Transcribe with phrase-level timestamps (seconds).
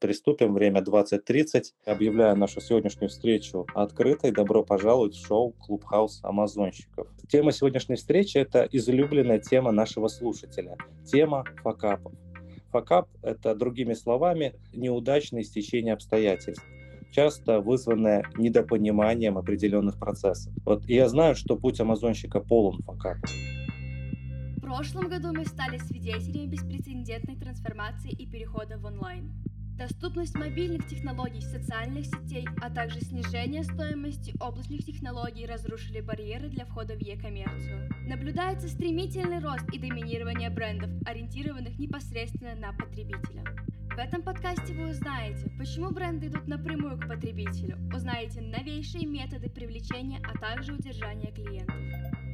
[0.00, 1.72] Приступим, время 20.30.
[1.84, 4.30] Объявляю нашу сегодняшнюю встречу открытой.
[4.30, 7.08] Добро пожаловать в шоу «Клубхаус Амазонщиков».
[7.28, 10.76] Тема сегодняшней встречи– это излюбленная тема нашего слушателя.
[11.04, 12.12] Тема факапов.
[12.70, 16.64] Факап– это, другими словами, неудачное стечение обстоятельств
[17.10, 20.52] часто вызванное недопониманием определенных процессов.
[20.64, 23.30] Вот я знаю, что путь амазонщика полон факапов.
[24.56, 29.32] В прошлом году мы стали свидетелями беспрецедентной трансформации и перехода в онлайн.
[29.78, 36.96] Доступность мобильных технологий, социальных сетей, а также снижение стоимости облачных технологий разрушили барьеры для входа
[36.96, 37.88] в e-коммерцию.
[38.08, 43.44] Наблюдается стремительный рост и доминирование брендов, ориентированных непосредственно на потребителя.
[43.90, 50.20] В этом подкасте вы узнаете, почему бренды идут напрямую к потребителю, узнаете новейшие методы привлечения,
[50.24, 51.76] а также удержания клиентов.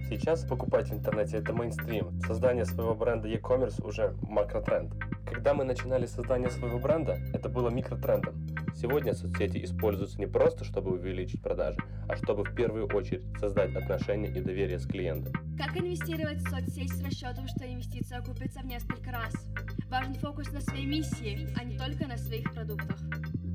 [0.09, 2.21] Сейчас покупать в интернете это мейнстрим.
[2.27, 4.93] Создание своего бренда e-commerce уже макротренд.
[5.25, 8.47] Когда мы начинали создание своего бренда, это было микротрендом.
[8.75, 14.28] Сегодня соцсети используются не просто, чтобы увеличить продажи, а чтобы в первую очередь создать отношения
[14.28, 15.33] и доверие с клиентом.
[15.56, 19.33] Как инвестировать в соцсеть с расчетом, что инвестиция окупится в несколько раз?
[19.89, 22.98] Важен фокус на своей миссии, а не только на своих продуктах.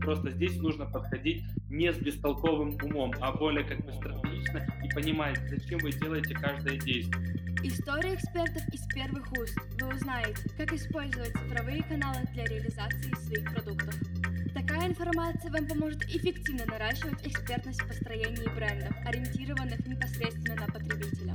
[0.02, 5.38] Просто здесь нужно подходить не с бестолковым умом, а более как бы стратегично и понимать,
[5.50, 7.36] зачем вы делаете каждое действие.
[7.64, 9.58] История экспертов из первых уст.
[9.82, 13.96] Вы узнаете, как использовать цифровые каналы для реализации своих продуктов.
[14.54, 21.34] Такая информация вам поможет эффективно наращивать экспертность в построении брендов, ориентированных непосредственно на потребителя.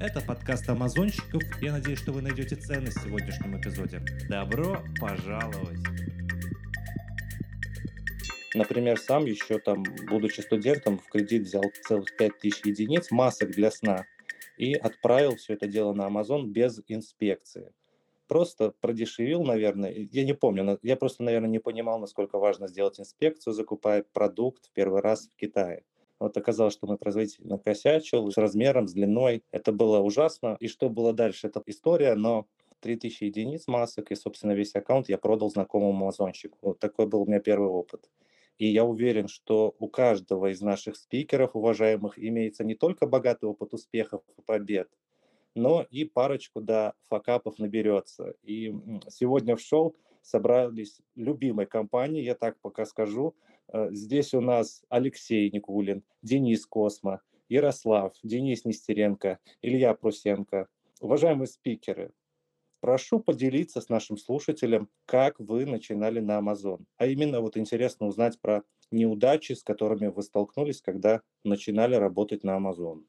[0.00, 1.42] Это подкаст Амазонщиков.
[1.60, 4.00] Я надеюсь, что вы найдете ценность в сегодняшнем эпизоде.
[4.28, 6.07] Добро пожаловать!
[8.54, 14.06] Например, сам еще там, будучи студентом, в кредит взял целых 5000 единиц масок для сна
[14.56, 17.72] и отправил все это дело на Amazon без инспекции.
[18.26, 23.54] Просто продешевил, наверное, я не помню, я просто, наверное, не понимал, насколько важно сделать инспекцию,
[23.54, 25.84] закупая продукт в первый раз в Китае.
[26.18, 29.44] Вот оказалось, что мой производитель накосячил с размером, с длиной.
[29.52, 30.56] Это было ужасно.
[30.58, 32.46] И что было дальше, это история, но
[32.80, 36.58] 3000 единиц масок и, собственно, весь аккаунт я продал знакомому амазонщику.
[36.62, 38.08] Вот такой был у меня первый опыт.
[38.58, 43.72] И я уверен, что у каждого из наших спикеров, уважаемых, имеется не только богатый опыт
[43.72, 44.88] успехов и побед,
[45.54, 48.34] но и парочку, да, факапов наберется.
[48.42, 48.74] И
[49.08, 53.34] сегодня в шоу собрались любимой компании, я так пока скажу.
[53.72, 60.68] Э, здесь у нас Алексей Никулин, Денис Космо, Ярослав, Денис Нестеренко, Илья Прусенко.
[61.00, 62.12] Уважаемые спикеры,
[62.80, 66.84] Прошу поделиться с нашим слушателем, как вы начинали на Amazon.
[66.96, 72.56] А именно вот интересно узнать про неудачи, с которыми вы столкнулись, когда начинали работать на
[72.56, 73.02] Amazon.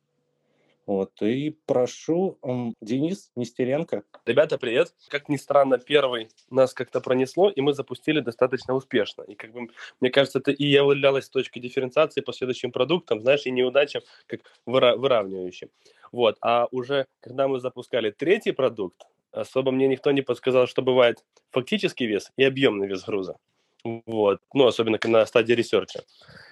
[0.87, 2.39] Вот, и прошу,
[2.81, 4.01] Денис Нестеренко.
[4.25, 4.95] Ребята, привет.
[5.09, 9.21] Как ни странно, первый нас как-то пронесло, и мы запустили достаточно успешно.
[9.21, 9.67] И как бы,
[10.01, 14.95] мне кажется, это и являлось точкой дифференциации по следующим продуктам, знаешь, и неудачам как выра-
[14.95, 15.69] выравнивающим.
[16.11, 19.03] Вот, а уже когда мы запускали третий продукт,
[19.41, 23.37] особо мне никто не подсказал, что бывает фактический вес и объемный вес груза.
[23.83, 24.41] Вот.
[24.53, 26.03] Ну, особенно на стадии research а.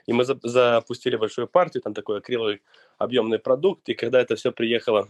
[0.06, 2.62] И мы за- запустили большую партию, там такой акриловый
[2.98, 5.08] объемный продукт, и когда это все приехало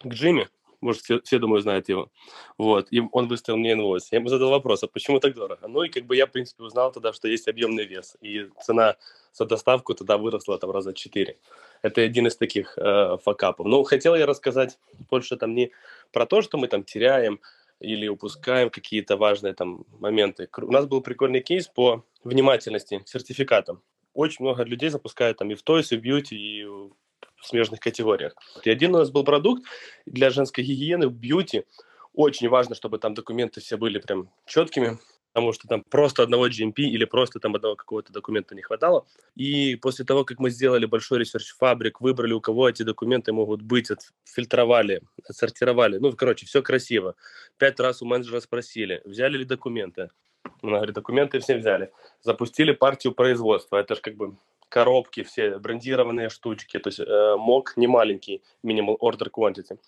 [0.00, 0.48] к Джимми,
[0.80, 2.10] может, все, все, думаю, знают его.
[2.56, 2.88] Вот.
[2.90, 4.12] И он выставил мне инвойс.
[4.12, 5.66] Я ему задал вопрос, а почему так дорого?
[5.68, 8.16] Ну, и как бы я, в принципе, узнал тогда, что есть объемный вес.
[8.20, 8.96] И цена
[9.32, 11.36] за доставку тогда выросла там раза четыре.
[11.82, 13.66] Это один из таких э, факапов.
[13.66, 14.78] Ну, хотел я рассказать
[15.10, 15.70] больше там не
[16.12, 17.40] про то, что мы там теряем
[17.80, 20.48] или упускаем какие-то важные там моменты.
[20.56, 23.82] У нас был прикольный кейс по внимательности к сертификатам.
[24.14, 26.66] Очень много людей запускают там и в Toys, и в Beauty, и
[27.40, 28.34] в смежных категориях.
[28.64, 29.64] И один у нас был продукт
[30.06, 31.64] для женской гигиены в beauty.
[32.14, 34.98] Очень важно, чтобы там документы все были прям четкими,
[35.32, 39.06] потому что там просто одного GMP или просто там одного какого-то документа не хватало.
[39.36, 43.62] И после того, как мы сделали большой research фабрик, выбрали, у кого эти документы могут
[43.62, 47.14] быть, отфильтровали, отсортировали, ну, короче, все красиво.
[47.56, 50.10] Пять раз у менеджера спросили, взяли ли документы.
[50.62, 51.92] Она говорит, документы все взяли.
[52.22, 53.76] Запустили партию производства.
[53.76, 54.36] Это же как бы
[54.68, 59.78] коробки все, брендированные штучки, то есть э, мог не маленький, minimal order quantity.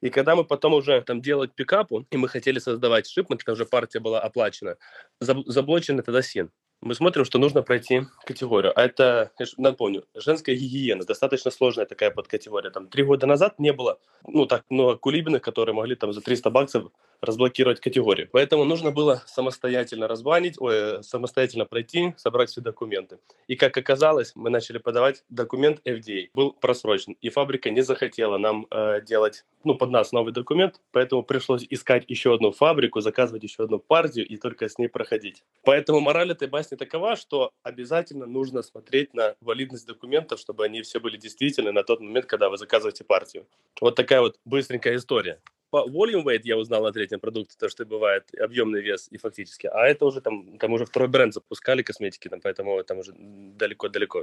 [0.00, 3.66] И когда мы потом уже там делали пикапу, и мы хотели создавать шипмент, когда уже
[3.66, 4.76] партия была оплачена,
[5.20, 6.50] заблочен тогда син.
[6.80, 8.72] Мы смотрим, что нужно пройти категорию.
[8.78, 12.70] А это, напомню, женская гигиена, достаточно сложная такая подкатегория.
[12.70, 16.50] Там три года назад не было, ну, так много кулибиных, которые могли там за 300
[16.50, 18.28] баксов разблокировать категорию.
[18.30, 23.18] Поэтому нужно было самостоятельно разбанить, ой, самостоятельно пройти, собрать все документы.
[23.46, 26.28] И как оказалось, мы начали подавать документ FDA.
[26.34, 31.22] Был просрочен, и фабрика не захотела нам э, делать, ну, под нас новый документ, поэтому
[31.22, 35.42] пришлось искать еще одну фабрику, заказывать еще одну партию и только с ней проходить.
[35.64, 40.98] Поэтому мораль этой басни такова, что обязательно нужно смотреть на валидность документов, чтобы они все
[40.98, 43.46] были действительны на тот момент, когда вы заказываете партию.
[43.80, 45.38] Вот такая вот быстренькая история
[45.70, 49.66] по volume weight я узнал на третьем продукте, то, что бывает объемный вес и фактически,
[49.66, 54.16] а это уже там, там уже второй бренд запускали косметики, там, поэтому там уже далеко-далеко.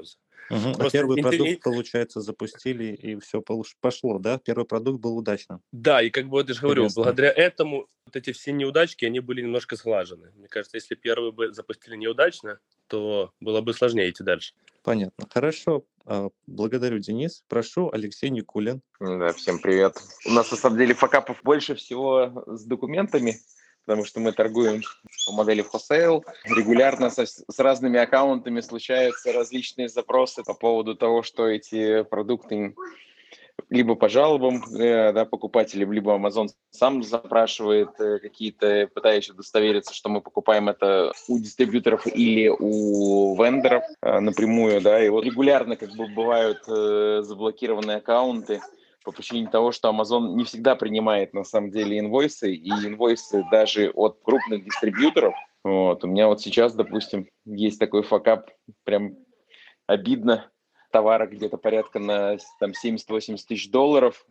[0.49, 0.69] Угу.
[0.79, 1.37] А первый интерес...
[1.37, 3.41] продукт, получается, запустили, и все
[3.81, 4.39] пошло, да?
[4.39, 5.61] Первый продукт был удачным.
[5.71, 7.03] Да, и как бы я же говорю, Интересно.
[7.03, 10.31] благодаря этому вот эти все неудачки, они были немножко сглажены.
[10.35, 14.53] Мне кажется, если первый бы запустили неудачно, то было бы сложнее идти дальше.
[14.83, 15.25] Понятно.
[15.29, 15.85] Хорошо.
[16.05, 17.43] А, благодарю, Денис.
[17.47, 18.81] Прошу, Алексей Никулин.
[18.99, 19.97] Да, всем привет.
[20.25, 23.37] У нас, на самом деле, факапов больше всего с документами,
[23.85, 24.81] потому что мы торгуем
[25.25, 26.23] по модели wholesale.
[26.43, 32.75] Регулярно со, с разными аккаунтами случаются различные запросы по поводу того, что эти продукты
[33.69, 40.09] либо по жалобам э, да, покупателям, либо Amazon сам запрашивает э, какие-то, пытаясь удостовериться, что
[40.09, 45.91] мы покупаем это у дистрибьюторов или у вендоров э, напрямую, да, и вот регулярно как
[45.91, 48.61] бы бывают заблокированные аккаунты,
[49.03, 53.89] по причине того, что Amazon не всегда принимает на самом деле инвойсы, и инвойсы даже
[53.89, 55.35] от крупных дистрибьюторов.
[55.63, 56.03] Вот.
[56.03, 58.49] У меня вот сейчас, допустим, есть такой факап,
[58.83, 59.17] прям
[59.87, 60.49] обидно,
[60.93, 64.25] товара где-то порядка на там, 70-80 тысяч долларов,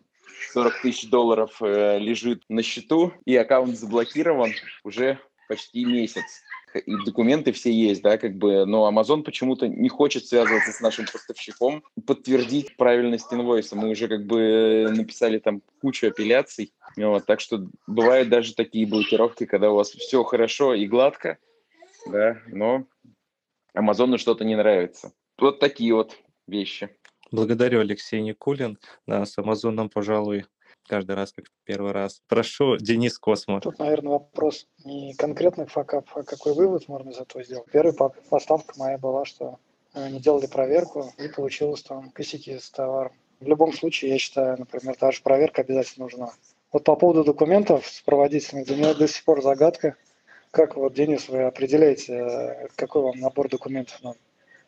[0.52, 4.52] 40 тысяч долларов э, лежит на счету, и аккаунт заблокирован
[4.84, 5.18] уже
[5.48, 6.42] почти месяц.
[6.86, 11.04] И документы все есть, да, как бы, но Amazon почему-то не хочет связываться с нашим
[11.04, 13.76] поставщиком, подтвердить правильность инвойса.
[13.76, 19.44] Мы уже как бы написали там кучу апелляций, вот, так что бывают даже такие блокировки,
[19.44, 21.36] когда у вас все хорошо и гладко,
[22.06, 22.86] да, но
[23.74, 25.12] Амазону что-то не нравится.
[25.38, 26.16] Вот такие вот
[26.46, 26.90] вещи.
[27.30, 28.78] Благодарю, Алексей Никулин.
[29.06, 30.44] Да, с Амазоном, пожалуй,
[30.86, 32.22] каждый раз как первый раз.
[32.28, 33.60] Прошу, Денис Космо.
[33.60, 37.66] Тут, наверное, вопрос не конкретных факап, а какой вывод можно из этого сделать.
[37.72, 37.94] Первая
[38.28, 39.58] поставка моя была, что
[39.94, 43.12] э, не делали проверку и получилось там косяки с товаром.
[43.40, 46.32] В любом случае, я считаю, например, та же проверка обязательно нужна.
[46.70, 49.96] Вот по поводу документов сопроводительных, для меня до сих пор загадка,
[50.50, 54.18] как вот, Денис, вы определяете, э, какой вам набор документов надо?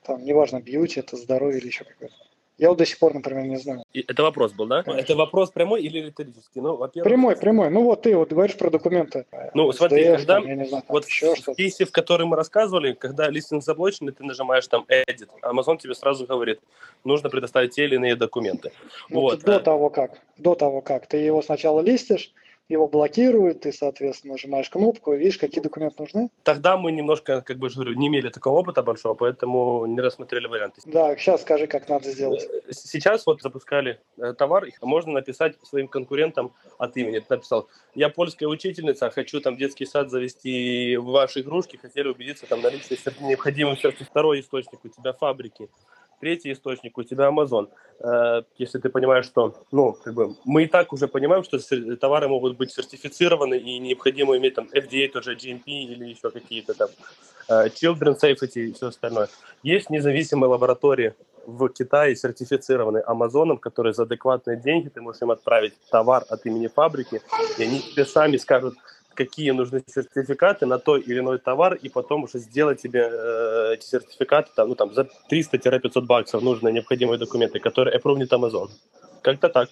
[0.05, 2.15] Там, неважно, бьюти, это здоровье или еще какое-то.
[2.57, 3.83] Я вот до сих пор, например, не знаю.
[3.93, 4.85] И это вопрос был, да?
[4.85, 5.03] Конечно.
[5.03, 6.61] Это вопрос прямой или риторический?
[6.61, 7.11] Ну, во-первых...
[7.11, 7.69] Прямой, прямой.
[7.71, 9.27] Ну вот ты вот говоришь про документы.
[9.55, 12.93] Ну, СДФ, смотри, когда, там, не знаю, вот еще в кейсе, в котором мы рассказывали,
[12.93, 16.61] когда листинг заблочен, ты нажимаешь там Edit, Amazon тебе сразу говорит,
[17.03, 18.71] нужно предоставить те или иные документы.
[19.11, 19.41] Ну, вот.
[19.41, 22.33] До того как, до того как, ты его сначала листишь,
[22.69, 26.31] его блокируют, ты, соответственно, нажимаешь кнопку, видишь, какие документы нужны.
[26.43, 30.81] Тогда мы немножко, как бы говорю, не имели такого опыта большого, поэтому не рассмотрели варианты.
[30.87, 32.49] Да, сейчас скажи, как надо сделать.
[32.71, 37.19] Сейчас вот запускали э, товар, можно написать своим конкурентам от имени.
[37.19, 42.47] Ты написал, я польская учительница, хочу там детский сад завести в ваши игрушки, хотели убедиться
[42.47, 45.69] там наличие необходимых второй источник у тебя фабрики
[46.21, 47.69] третий источник у тебя Amazon.
[48.01, 51.59] Э, если ты понимаешь, что, ну, как бы, мы и так уже понимаем, что
[51.97, 56.89] товары могут быть сертифицированы и необходимо иметь там FDA, тоже GMP или еще какие-то там
[57.49, 59.29] э, Children Safety и все остальное.
[59.63, 61.15] Есть независимые лаборатории
[61.47, 66.69] в Китае, сертифицированные Амазоном, которые за адекватные деньги ты можешь им отправить товар от имени
[66.69, 67.21] фабрики,
[67.59, 68.75] и они тебе сами скажут,
[69.15, 73.87] какие нужны сертификаты на той или иной товар, и потом уже сделать тебе э, эти
[73.87, 78.69] сертификаты там, ну, там, за 300-500 баксов нужные необходимые документы, которые approved Amazon.
[79.23, 79.69] Как-то так.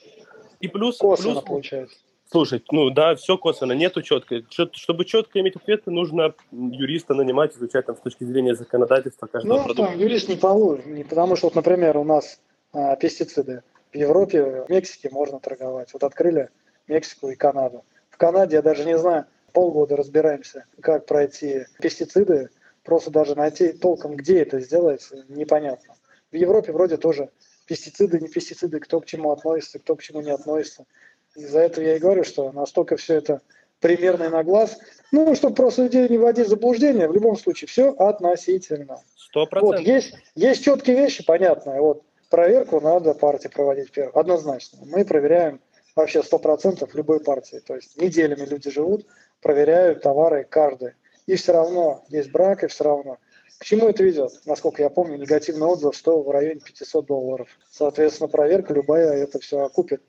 [0.60, 0.98] И плюс...
[0.98, 1.96] Косвенно плюс, получается.
[2.32, 4.42] Слушай, ну да, все косвенно, нету четко.
[4.48, 9.64] Чтобы четко иметь ответы, нужно юриста нанимать, изучать там с точки зрения законодательства каждого ну,
[9.64, 9.92] продукта.
[9.92, 12.40] Там, юрист не поможет, не потому что, вот, например, у нас
[12.72, 13.62] а, пестициды.
[13.92, 15.92] В Европе, в Мексике можно торговать.
[15.92, 16.48] Вот открыли
[16.88, 17.84] Мексику и Канаду.
[18.22, 22.50] Канаде я даже не знаю, полгода разбираемся, как пройти пестициды,
[22.84, 25.96] просто даже найти толком, где это сделается, непонятно.
[26.30, 27.30] В Европе вроде тоже
[27.66, 30.84] пестициды, не пестициды, кто к чему относится, кто к чему не относится.
[31.34, 33.40] Из-за этого я и говорю, что настолько все это
[33.80, 34.78] примерно на глаз.
[35.10, 39.02] Ну, чтобы просто людей не вводить в заблуждение, в любом случае все относительно.
[39.16, 39.80] Сто процентов.
[39.80, 41.80] Вот, есть, есть четкие вещи, понятные.
[41.80, 44.16] Вот проверку надо партии проводить первым.
[44.16, 44.78] Однозначно.
[44.86, 45.60] Мы проверяем
[45.94, 47.60] вообще 100% любой партии.
[47.64, 49.06] То есть неделями люди живут,
[49.40, 50.92] проверяют товары каждый.
[51.26, 53.18] И все равно есть брак, и все равно
[53.58, 54.32] К чему это ведет?
[54.44, 57.48] Насколько я помню, негативный отзыв стоил в районе 500 долларов.
[57.70, 60.02] Соответственно, проверка любая это все окупит.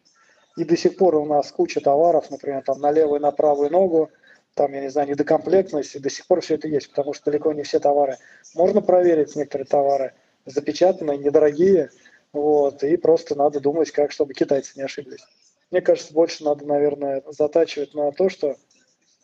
[0.57, 3.71] И до сих пор у нас куча товаров, например, там на левую и на правую
[3.71, 4.09] ногу,
[4.55, 7.53] там, я не знаю, недокомплектность, и до сих пор все это есть, потому что далеко
[7.53, 8.17] не все товары.
[8.53, 10.13] Можно проверить некоторые товары,
[10.45, 11.89] запечатанные, недорогие,
[12.33, 15.25] вот, и просто надо думать, как, чтобы китайцы не ошиблись.
[15.71, 18.55] Мне кажется, больше надо, наверное, затачивать на то, что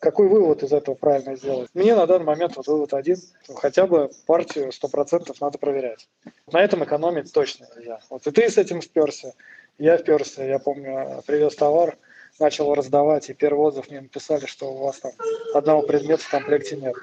[0.00, 1.68] какой вывод из этого правильно сделать?
[1.74, 3.18] Мне на данный момент вот вывод один.
[3.54, 6.08] Хотя бы партию 100% надо проверять.
[6.50, 8.00] На этом экономить точно нельзя.
[8.08, 9.32] Вот и ты с этим вперся,
[9.78, 10.42] я вперся.
[10.42, 11.98] Я помню, привез товар,
[12.38, 15.12] начал раздавать, и первый отзыв мне написали, что у вас там
[15.54, 16.94] одного предмета в комплекте нет.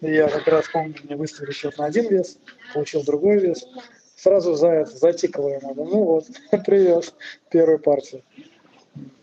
[0.00, 2.38] И я как раз помню, мне выставили счет на один вес,
[2.74, 3.66] получил другой вес.
[4.16, 5.74] Сразу за это затикало ему.
[5.74, 6.26] Ну вот,
[6.66, 7.14] привез
[7.48, 8.22] первую партию.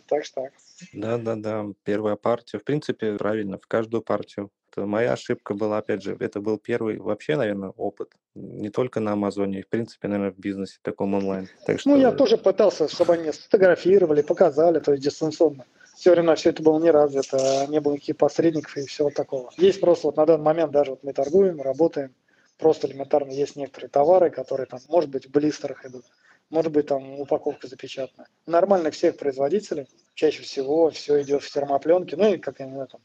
[0.07, 0.53] Так что так.
[0.93, 2.59] Да-да-да, первая партия.
[2.59, 4.49] В принципе, правильно, в каждую партию.
[4.71, 8.11] Это моя ошибка была, опять же, это был первый вообще, наверное, опыт.
[8.35, 11.49] Не только на Амазоне, в принципе, наверное, в бизнесе таком онлайн.
[11.65, 11.89] Так что...
[11.89, 15.65] Ну, я тоже пытался, чтобы они сфотографировали, показали, то есть дистанционно.
[15.95, 19.49] Все время все это было не развито, не было никаких посредников и всего такого.
[19.57, 22.13] Есть просто вот на данный момент даже вот мы торгуем, работаем,
[22.59, 26.05] просто элементарно есть некоторые товары, которые там, может быть, в блистерах идут,
[26.49, 28.27] может быть, там упаковка запечатана.
[28.45, 32.87] Нормально всех производителей, чаще всего все идет в термопленке, ну и как я не знаю,
[32.87, 33.01] там,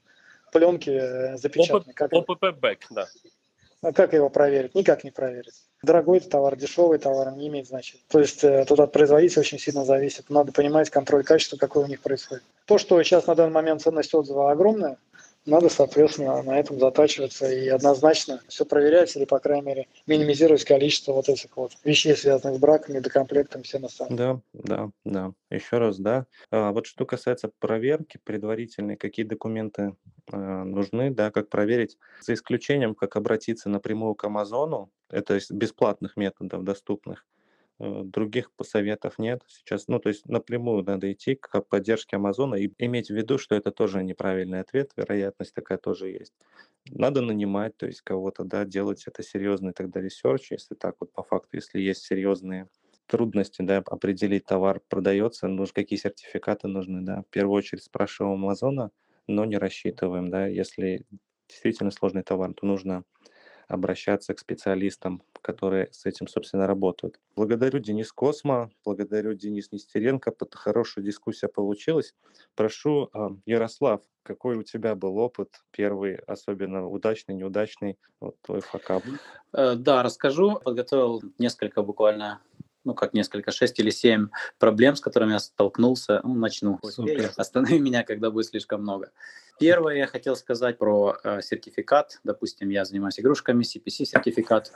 [0.52, 1.92] пленки э, запечатаны.
[1.92, 3.08] Как, ОПП бэк, да.
[3.82, 4.76] А как его проверить?
[4.76, 5.54] Никак не проверить.
[5.82, 8.04] Дорогой товар, дешевый товар не имеет значения.
[8.08, 10.30] То есть э, тут от производителя очень сильно зависит.
[10.30, 12.44] Надо понимать контроль качества, какой у них происходит.
[12.66, 14.98] То, что сейчас на данный момент ценность отзыва огромная,
[15.46, 21.12] надо, соответственно, на этом затачиваться и однозначно все проверять или, по крайней мере, минимизировать количество
[21.12, 24.16] вот этих вот вещей, связанных с браком, недокомплектом, всем остальным.
[24.16, 25.32] Да, да, да.
[25.50, 26.26] Еще раз, да.
[26.50, 29.96] А вот что касается проверки предварительной, какие документы
[30.32, 36.16] э, нужны, да, как проверить, за исключением, как обратиться напрямую к Амазону, это из бесплатных
[36.16, 37.26] методов доступных,
[37.82, 39.88] других советов нет сейчас.
[39.88, 43.70] Ну, то есть напрямую надо идти к поддержке Амазона и иметь в виду, что это
[43.72, 46.32] тоже неправильный ответ, вероятность такая тоже есть.
[46.90, 51.22] Надо нанимать, то есть кого-то, да, делать это серьезный тогда research, если так вот по
[51.22, 52.68] факту, если есть серьезные
[53.06, 57.22] трудности, да, определить товар продается, нужно, какие сертификаты нужны, да.
[57.22, 58.90] В первую очередь спрашиваем Амазона,
[59.26, 61.04] но не рассчитываем, да, если
[61.48, 63.04] действительно сложный товар, то нужно
[63.72, 67.18] обращаться к специалистам, которые с этим, собственно, работают.
[67.34, 72.14] Благодарю Денис Космо, благодарю Денис Нестеренко, хорошая дискуссия получилась.
[72.54, 79.02] Прошу, а, Ярослав, какой у тебя был опыт первый, особенно удачный, неудачный, вот твой факап?
[79.52, 80.60] Э, да, расскажу.
[80.62, 82.40] Подготовил несколько буквально
[82.84, 86.20] ну, как несколько, шесть или семь проблем, с которыми я столкнулся.
[86.24, 86.78] Ну, начну.
[86.82, 87.32] Супер.
[87.36, 89.12] Останови меня, когда будет слишком много.
[89.58, 92.20] Первое я хотел сказать про э, сертификат.
[92.24, 94.72] Допустим, я занимаюсь игрушками, CPC-сертификат.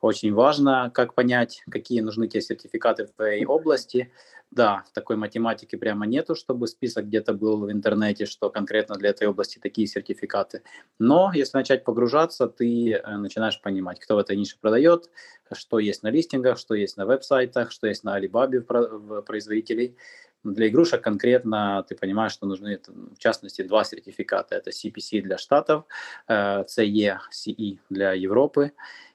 [0.00, 4.12] Очень важно, как понять, какие нужны те сертификаты в твоей области.
[4.50, 9.26] Да, такой математики прямо нету, чтобы список где-то был в интернете, что конкретно для этой
[9.26, 10.62] области такие сертификаты.
[10.98, 15.10] Но если начать погружаться, ты э, начинаешь понимать, кто в этой нише продает,
[15.52, 19.22] что есть на листингах, что есть на веб-сайтах, что есть на Alibaba в
[20.52, 24.54] Для игрушек конкретно ты понимаешь, что нужны, в частности, два сертификата.
[24.54, 25.84] Это CPC для Штатов,
[26.28, 28.72] CE, CE для Европы.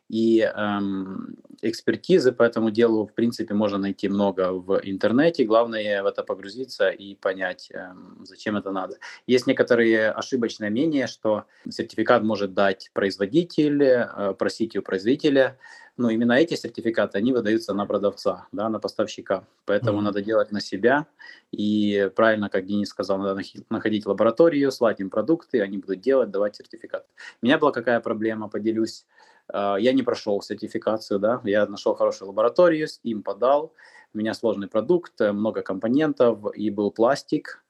[0.09, 5.45] И эм, экспертизы по этому делу, в принципе, можно найти много в интернете.
[5.45, 8.97] Главное в это погрузиться и понять, эм, зачем это надо.
[9.27, 15.57] Есть некоторые ошибочные мнения, что сертификат может дать производитель, э, просить у производителя
[15.95, 19.45] но именно эти сертификаты, они выдаются на продавца, да, на поставщика.
[19.65, 20.03] Поэтому mm-hmm.
[20.03, 21.05] надо делать на себя.
[21.51, 26.55] И правильно, как Денис сказал, надо находить лабораторию, слать им продукты, они будут делать, давать
[26.55, 27.05] сертификат.
[27.41, 29.05] У меня была какая проблема, поделюсь.
[29.47, 33.73] А, я не прошел сертификацию, да, я нашел хорошую лабораторию, им подал.
[34.15, 37.63] У меня сложный продукт, много компонентов, и был пластик,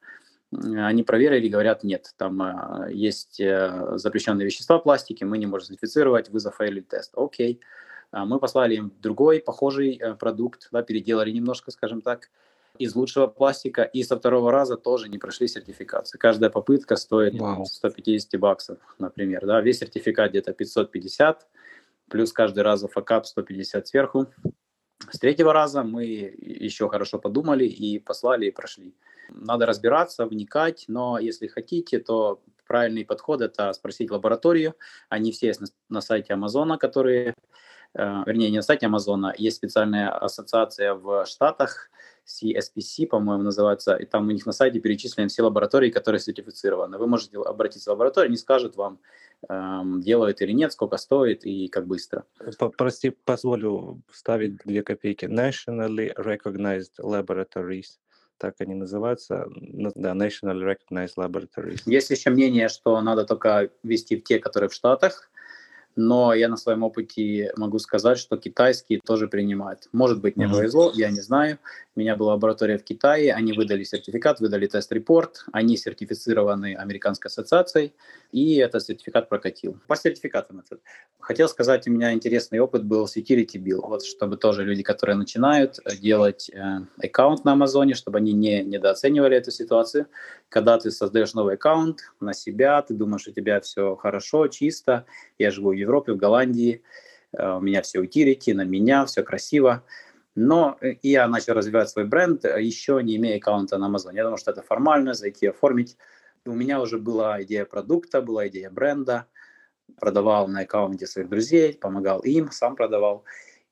[0.51, 5.70] они проверили, говорят, нет, там э, есть э, запрещенные вещества в пластике, мы не можем
[5.70, 7.13] сертифицировать, вы зафейлили тест.
[7.15, 7.60] Окей.
[7.60, 12.29] А, мы послали им другой похожий э, продукт, да, переделали немножко, скажем так,
[12.77, 16.20] из лучшего пластика, и со второго раза тоже не прошли сертификацию.
[16.20, 17.65] Каждая попытка стоит Вау.
[17.65, 19.46] 150 баксов, например.
[19.46, 19.62] Да?
[19.62, 21.48] Весь сертификат где-то 550,
[22.10, 24.27] плюс каждый раз факап 150 сверху.
[25.12, 28.96] С третьего раза мы еще хорошо подумали и послали и прошли.
[29.29, 34.75] Надо разбираться, вникать, но если хотите, то правильный подход– это спросить лабораторию.
[35.10, 37.36] Они все есть на, на сайте Амазона, которые
[37.95, 41.89] вернее, не на сайте Амазона, есть специальная ассоциация в Штатах,
[42.25, 46.97] CSPC, по-моему, называется, и там у них на сайте перечислены все лаборатории, которые сертифицированы.
[46.97, 49.00] Вы можете обратиться в лабораторию, они скажут вам,
[49.50, 52.25] эм, делают или нет, сколько стоит и как быстро.
[52.77, 55.25] Прости, позволю вставить две копейки.
[55.25, 57.97] Nationally Recognized Laboratories
[58.39, 59.45] так они называются,
[59.95, 61.83] да, National Recognized Laboratories.
[61.85, 65.29] Есть еще мнение, что надо только вести в те, которые в Штатах,
[65.95, 69.88] но я на своем опыте могу сказать, что китайские тоже принимают.
[69.91, 71.59] Может быть, мне повезло, я не знаю.
[71.95, 77.93] У меня была лаборатория в Китае, они выдали сертификат, выдали тест-репорт, они сертифицированы Американской ассоциацией,
[78.31, 79.77] и этот сертификат прокатил.
[79.88, 80.81] По сертификатам это.
[81.19, 85.79] Хотел сказать, у меня интересный опыт был security bill, вот чтобы тоже люди, которые начинают
[86.01, 90.07] делать э, аккаунт на Амазоне, чтобы они не недооценивали эту ситуацию.
[90.50, 95.05] Когда ты создаешь новый аккаунт на себя, ты думаешь, у тебя все хорошо, чисто,
[95.38, 96.81] я живу в Европе, в Голландии,
[97.31, 99.83] э, у меня все утилити, на меня, все красиво.
[100.35, 104.15] Но э, я начал развивать свой бренд, э, еще не имея аккаунта на Amazon.
[104.15, 105.97] Я думал, что это формально, зайти оформить.
[106.45, 109.27] У меня уже была идея продукта, была идея бренда.
[109.99, 113.23] Продавал на аккаунте своих друзей, помогал им, сам продавал.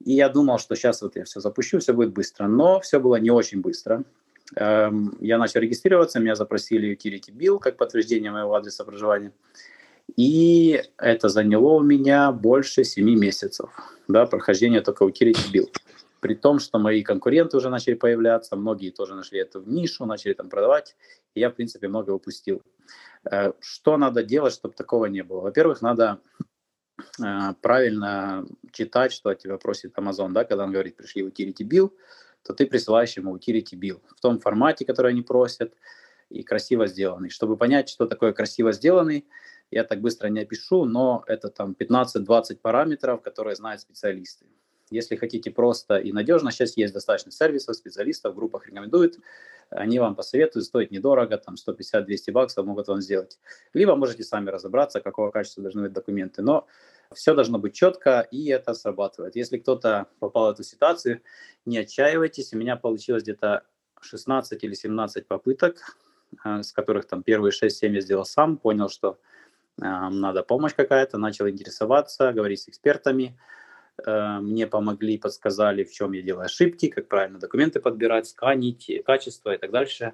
[0.05, 2.47] И я думал, что сейчас вот я все запущу, все будет быстро.
[2.47, 4.03] Но все было не очень быстро.
[4.55, 9.31] Эм, я начал регистрироваться, меня запросили utility bill как подтверждение моего адреса проживания.
[10.17, 13.69] И это заняло у меня больше 7 месяцев,
[14.07, 15.69] да, прохождение только utility bill
[16.21, 20.49] при том, что мои конкуренты уже начали появляться, многие тоже нашли эту нишу, начали там
[20.49, 20.95] продавать,
[21.33, 22.61] и я, в принципе, много упустил.
[23.29, 25.41] Э, что надо делать, чтобы такого не было?
[25.41, 26.21] Во-первых, надо
[27.19, 31.91] э, правильно читать, что от тебя просит Amazon, да, когда он говорит, пришли utility bill,
[32.43, 35.73] то ты присылаешь ему utility bill в том формате, который они просят,
[36.29, 37.29] и красиво сделанный.
[37.29, 39.25] Чтобы понять, что такое красиво сделанный,
[39.71, 44.45] я так быстро не опишу, но это там 15-20 параметров, которые знают специалисты.
[44.91, 49.17] Если хотите просто и надежно, сейчас есть достаточно сервисов, специалистов, в группах рекомендуют,
[49.69, 53.39] они вам посоветуют, стоит недорого, там 150-200 баксов могут вам сделать.
[53.73, 56.41] Либо можете сами разобраться, какого качества должны быть документы.
[56.41, 56.67] Но
[57.13, 59.37] все должно быть четко, и это срабатывает.
[59.37, 61.21] Если кто-то попал в эту ситуацию,
[61.65, 62.53] не отчаивайтесь.
[62.53, 63.63] У меня получилось где-то
[64.01, 65.97] 16 или 17 попыток,
[66.43, 69.19] э, с которых там первые 6-7 я сделал сам, понял, что
[69.77, 73.37] надо помощь какая-то, начал интересоваться, говорить с экспертами,
[74.05, 79.53] Э, мне помогли, подсказали, в чем я делаю ошибки, как правильно документы подбирать, сканить, качество
[79.53, 80.13] и так дальше.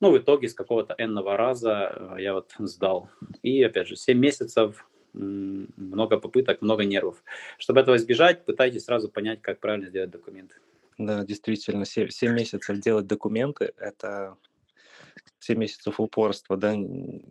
[0.00, 3.10] Ну, в итоге с какого-то энного раза э, я вот сдал.
[3.42, 7.22] И, опять же, 7 месяцев, много попыток, много нервов.
[7.58, 10.54] Чтобы этого избежать, пытайтесь сразу понять, как правильно сделать документы.
[10.98, 14.36] Да, действительно, 7, 7 месяцев делать документы– это
[15.40, 16.76] 7 месяцев упорства, да,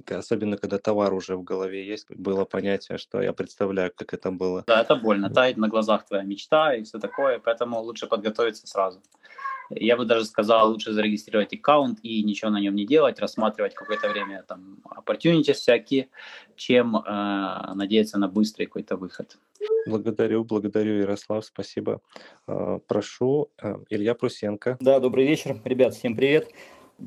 [0.08, 4.64] особенно когда товар уже в голове есть, было понятие, что я представляю, как это было.
[4.68, 9.02] Да, это больно, тает на глазах твоя мечта и все такое, поэтому лучше подготовиться сразу.
[9.70, 14.10] Я бы даже сказал, лучше зарегистрировать аккаунт и ничего на нем не делать, рассматривать какое-то
[14.10, 16.10] время там opportunities всякие,
[16.56, 19.38] чем э, надеяться на быстрый какой-то выход.
[19.86, 22.02] Благодарю, благодарю, Ярослав, спасибо.
[22.48, 24.78] Э, прошу, э, Илья Прусенко.
[24.80, 26.50] Да, добрый вечер, ребят, всем привет.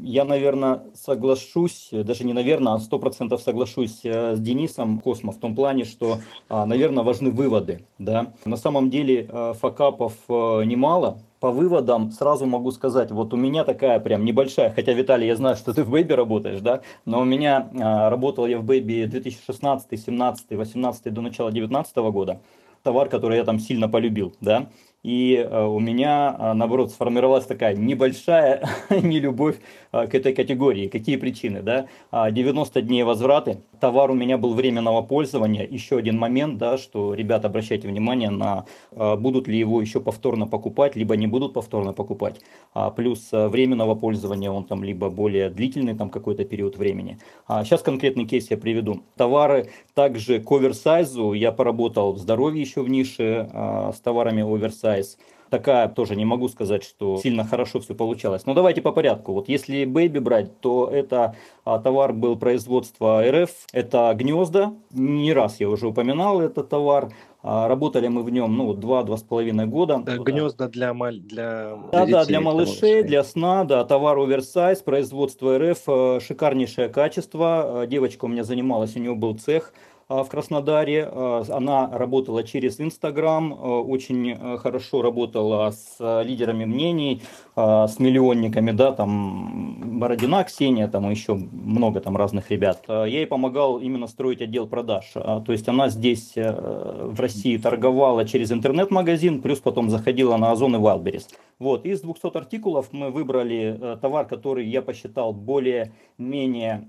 [0.00, 5.38] Я, наверное, соглашусь, даже не наверное, а сто процентов соглашусь э, с Денисом Космо в
[5.38, 7.84] том плане, что, а, наверное, важны выводы.
[7.98, 8.32] Да?
[8.44, 11.18] На самом деле э, факапов э, немало.
[11.40, 15.56] По выводам сразу могу сказать, вот у меня такая прям небольшая, хотя, Виталий, я знаю,
[15.56, 20.00] что ты в Baby работаешь, да, но у меня а, работал я в Baby 2016,
[20.00, 22.40] 17, 18 до начала 2019 года.
[22.82, 24.68] Товар, который я там сильно полюбил, да,
[25.02, 29.56] и э, у меня, э, наоборот, сформировалась такая небольшая нелюбовь
[29.90, 30.86] э, к этой категории.
[30.86, 31.60] Какие причины?
[31.60, 31.86] Да?
[32.30, 33.58] 90 а, дней возвраты.
[33.80, 35.66] Товар у меня был временного пользования.
[35.66, 40.94] Еще один момент, да, что, ребята, обращайте внимание на будут ли его еще повторно покупать,
[40.94, 42.40] либо не будут повторно покупать.
[42.72, 47.18] А, плюс временного пользования он там либо более длительный там какой-то период времени.
[47.48, 49.02] А сейчас конкретный кейс я приведу.
[49.16, 51.32] Товары также к оверсайзу.
[51.32, 55.16] Я поработал в здоровье еще в нише с товарами оверсайз Size.
[55.50, 58.46] Такая тоже не могу сказать, что сильно хорошо все получалось.
[58.46, 59.34] Но давайте по порядку.
[59.34, 63.50] Вот если Baby брать, то это а, товар был производства РФ.
[63.74, 64.72] Это гнезда.
[64.92, 67.12] Не раз я уже упоминал этот товар.
[67.42, 70.00] А, работали мы в нем ну, два-два с половиной года.
[70.02, 71.20] Да, гнезда для, маль...
[71.20, 76.88] для, да, для, да, для малышей, для сна, да, товар оверсайз, производство РФ, э, шикарнейшее
[76.88, 77.82] качество.
[77.82, 79.74] Э, девочка у меня занималась, у нее был цех.
[80.12, 81.08] А, в Краснодаре.
[81.10, 87.22] А, она работала через Инстаграм, а, очень хорошо работала с лидерами мнений,
[87.54, 92.82] с миллионниками, да, там Бородина Ксения, там еще много там разных ребят.
[92.88, 95.12] Я ей помогал именно строить отдел продаж.
[95.12, 100.76] То есть она здесь э, в России торговала через интернет-магазин, плюс потом заходила на Озон
[100.76, 101.26] и Wildberries.
[101.58, 106.88] Вот, из 200 артикулов мы выбрали э, товар, который я посчитал более-менее,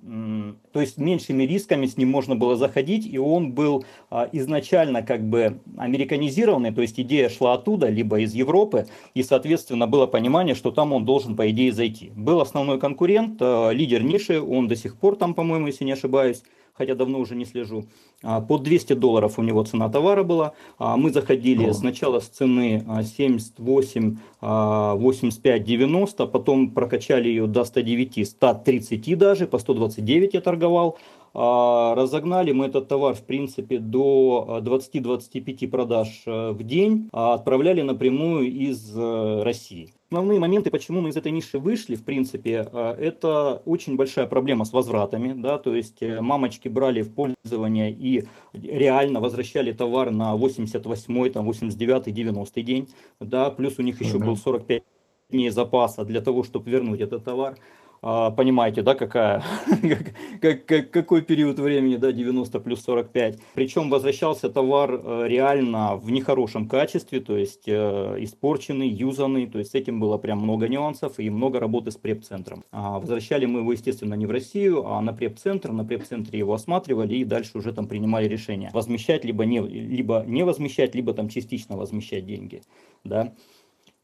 [0.72, 5.22] то есть меньшими рисками с ним можно было заходить, и он был а, изначально как
[5.24, 10.72] бы американизированный, то есть идея шла оттуда, либо из Европы, и, соответственно, было понимание, что
[10.72, 12.12] там он должен, по идее, зайти.
[12.16, 16.42] Был основной конкурент, э, лидер ниши, он до сих пор там, по-моему, если не ошибаюсь,
[16.74, 17.86] хотя давно уже не слежу.
[18.24, 20.54] А, по 200 долларов у него цена товара была.
[20.80, 29.18] А, мы заходили сначала с цены 78, 85, 90, потом прокачали ее до 109, 130
[29.18, 30.98] даже, по 129 я торговал.
[31.36, 38.52] А, разогнали мы этот товар, в принципе, до 20-25 продаж э, в день, отправляли напрямую
[38.52, 39.92] из э, России.
[40.12, 44.64] Основные моменты, почему мы из этой ниши вышли, в принципе, э, это очень большая проблема
[44.64, 51.32] с возвратами, да, то есть мамочки брали в пользование и реально возвращали товар на 88,
[51.32, 54.84] там, 89, 90 день, да, плюс у них еще был 45
[55.32, 57.58] дней запаса для того, чтобы вернуть этот товар.
[58.06, 59.42] А, понимаете, да, какая,
[60.42, 63.40] как, как, какой период времени, да, 90 плюс 45.
[63.54, 69.72] Причем возвращался товар э, реально в нехорошем качестве, то есть э, испорченный, юзанный, то есть
[69.72, 72.66] с этим было прям много нюансов и много работы с преп-центром.
[72.72, 77.16] А возвращали мы его, естественно, не в Россию, а на преп-центр, на преп-центре его осматривали
[77.16, 81.78] и дальше уже там принимали решение, возмещать либо не, либо не возмещать, либо там частично
[81.78, 82.64] возмещать деньги,
[83.06, 83.32] да.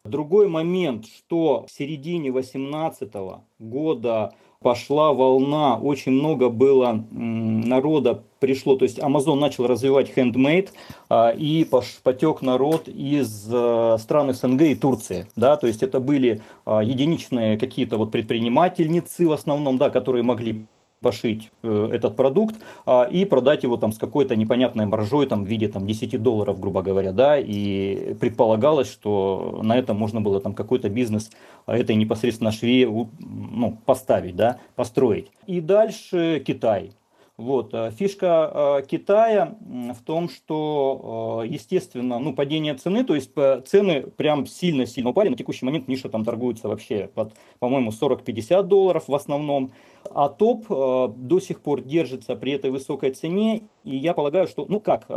[0.05, 3.11] Другой момент, что в середине 2018
[3.59, 10.69] года пошла волна, очень много было народа пришло, то есть Amazon начал развивать handmade,
[11.09, 11.67] а, и
[12.03, 17.57] потек народ из э, стран СНГ и Турции, да, то есть это были а, единичные
[17.57, 20.65] какие-то вот предпринимательницы в основном, да, которые могли
[21.01, 25.47] пошить э, этот продукт а, и продать его там с какой-то непонятной маржой там в
[25.47, 30.53] виде там 10 долларов, грубо говоря, да, и предполагалось, что на этом можно было там
[30.53, 31.31] какой-то бизнес
[31.65, 32.87] а, этой непосредственно швее
[33.19, 35.31] ну, поставить, да, построить.
[35.47, 36.91] И дальше Китай.
[37.39, 37.73] Вот.
[37.73, 43.31] Э, фишка э, Китая в том, что, э, естественно, ну, падение цены, то есть
[43.65, 45.29] цены прям сильно-сильно упали.
[45.29, 49.71] На текущий момент ниша там торгуется вообще под, по-моему, 40-50 долларов в основном.
[50.13, 53.63] А топ до сих пор держится при этой высокой цене.
[53.85, 55.07] И я полагаю, что, ну как,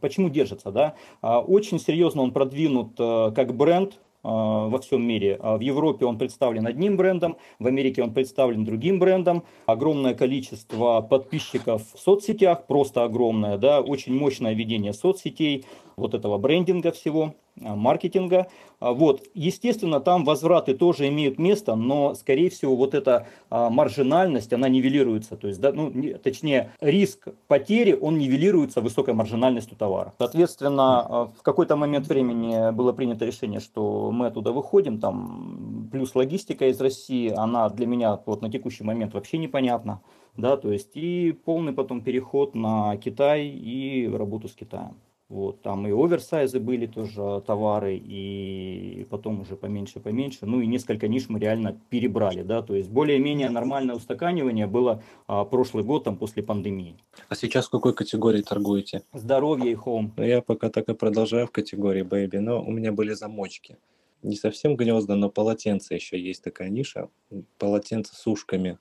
[0.00, 0.94] почему держится, да?
[1.22, 5.38] Очень серьезно он продвинут как бренд, во всем мире.
[5.40, 9.42] А в Европе он представлен одним брендом, в Америке он представлен другим брендом.
[9.66, 15.64] Огромное количество подписчиков в соцсетях, просто огромное, да, очень мощное ведение соцсетей,
[15.96, 17.34] вот этого брендинга всего.
[17.60, 18.48] А, маркетинга.
[18.80, 19.24] А, вот.
[19.34, 25.36] Естественно, там возвраты тоже имеют место, но, скорее всего, вот эта а, маржинальность, она нивелируется.
[25.36, 30.14] То есть, да, ну, не, точнее, риск потери, он нивелируется высокой маржинальностью товара.
[30.18, 36.68] Соответственно, в какой-то момент времени было принято решение, что мы оттуда выходим, там, плюс логистика
[36.68, 40.00] из России, она для меня вот на текущий момент вообще непонятна.
[40.36, 44.96] Да, то есть и полный потом переход на Китай и работу с Китаем.
[45.32, 50.44] Вот, там и оверсайзы были тоже товары, и потом уже поменьше-поменьше.
[50.44, 55.46] Ну и несколько ниш мы реально перебрали, да, то есть более-менее нормальное устаканивание было а,
[55.46, 56.98] прошлый год там после пандемии.
[57.30, 59.04] А сейчас в какой категории торгуете?
[59.14, 60.12] Здоровье и home.
[60.18, 63.78] Ну, я пока так и продолжаю в категории baby, но у меня были замочки.
[64.22, 67.08] Не совсем гнезда, но полотенце еще есть такая ниша.
[67.56, 68.78] Полотенце с ушками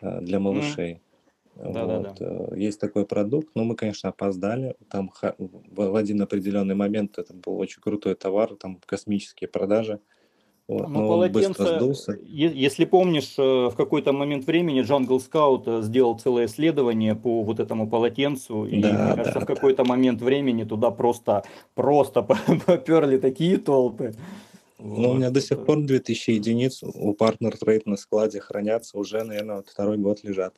[0.00, 0.92] а, для малышей.
[0.92, 1.00] Mm.
[1.58, 2.02] Да, вот.
[2.02, 2.56] да, да.
[2.56, 4.76] Есть такой продукт, но мы, конечно, опоздали.
[4.90, 5.10] Там
[5.70, 10.00] в один определенный момент это был очень крутой товар, там космические продажи.
[10.68, 11.80] Вот, ну, полотенце,
[12.26, 17.58] если помнишь, э, в какой-то момент времени Jungle Scout э, сделал целое исследование по вот
[17.58, 19.88] этому полотенцу, и, да, мне кажется, да, в какой-то да.
[19.88, 21.42] момент времени туда просто,
[21.74, 22.20] просто
[22.66, 24.12] поперли такие толпы.
[24.76, 24.98] Вот.
[24.98, 29.24] Ну, у меня до сих пор 2000 единиц у Partner Trade на складе хранятся, уже,
[29.24, 30.54] наверное, вот второй год лежат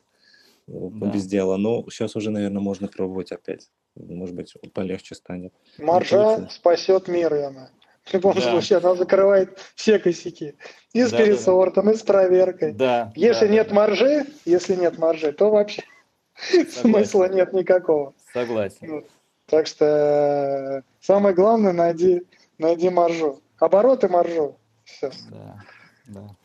[0.70, 1.06] да.
[1.06, 1.56] без дела.
[1.56, 3.70] Но сейчас уже, наверное, можно пробовать опять.
[3.96, 5.52] Может быть, полегче станет.
[5.78, 7.70] Маржа спасет мир, Яна.
[8.04, 8.40] В любом да.
[8.40, 10.54] случае, она закрывает все косяки.
[10.92, 11.96] И с да, пересортом, да, да.
[11.96, 12.72] и с проверкой.
[12.72, 13.74] Да, если да, нет да.
[13.74, 15.82] маржи, если нет маржи, то вообще
[16.34, 16.80] Согласен.
[16.80, 18.14] смысла нет никакого.
[18.32, 18.90] Согласен.
[18.90, 19.06] Вот.
[19.46, 22.22] Так что э, самое главное, найди,
[22.58, 23.40] найди маржу.
[23.58, 24.56] Обороты маржу.
[24.84, 25.10] Все.
[25.30, 25.62] Да,
[26.06, 26.36] да.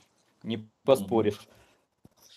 [0.43, 1.47] Не поспоришь.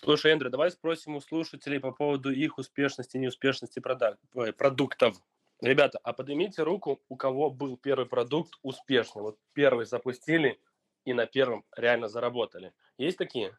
[0.01, 4.17] Слушай, Эндрю, давай спросим у слушателей по поводу их успешности и неуспешности продак...
[4.57, 5.17] продуктов.
[5.61, 9.21] Ребята, а поднимите руку, у кого был первый продукт успешный.
[9.21, 10.57] Вот первый запустили
[11.03, 12.71] и на первом реально заработали.
[12.97, 13.57] Есть такие?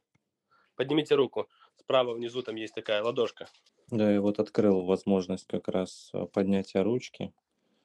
[0.77, 1.47] Поднимите руку.
[1.77, 3.49] Справа внизу там есть такая ладошка.
[3.91, 7.35] Да, я вот открыл возможность как раз э, поднятия ручки.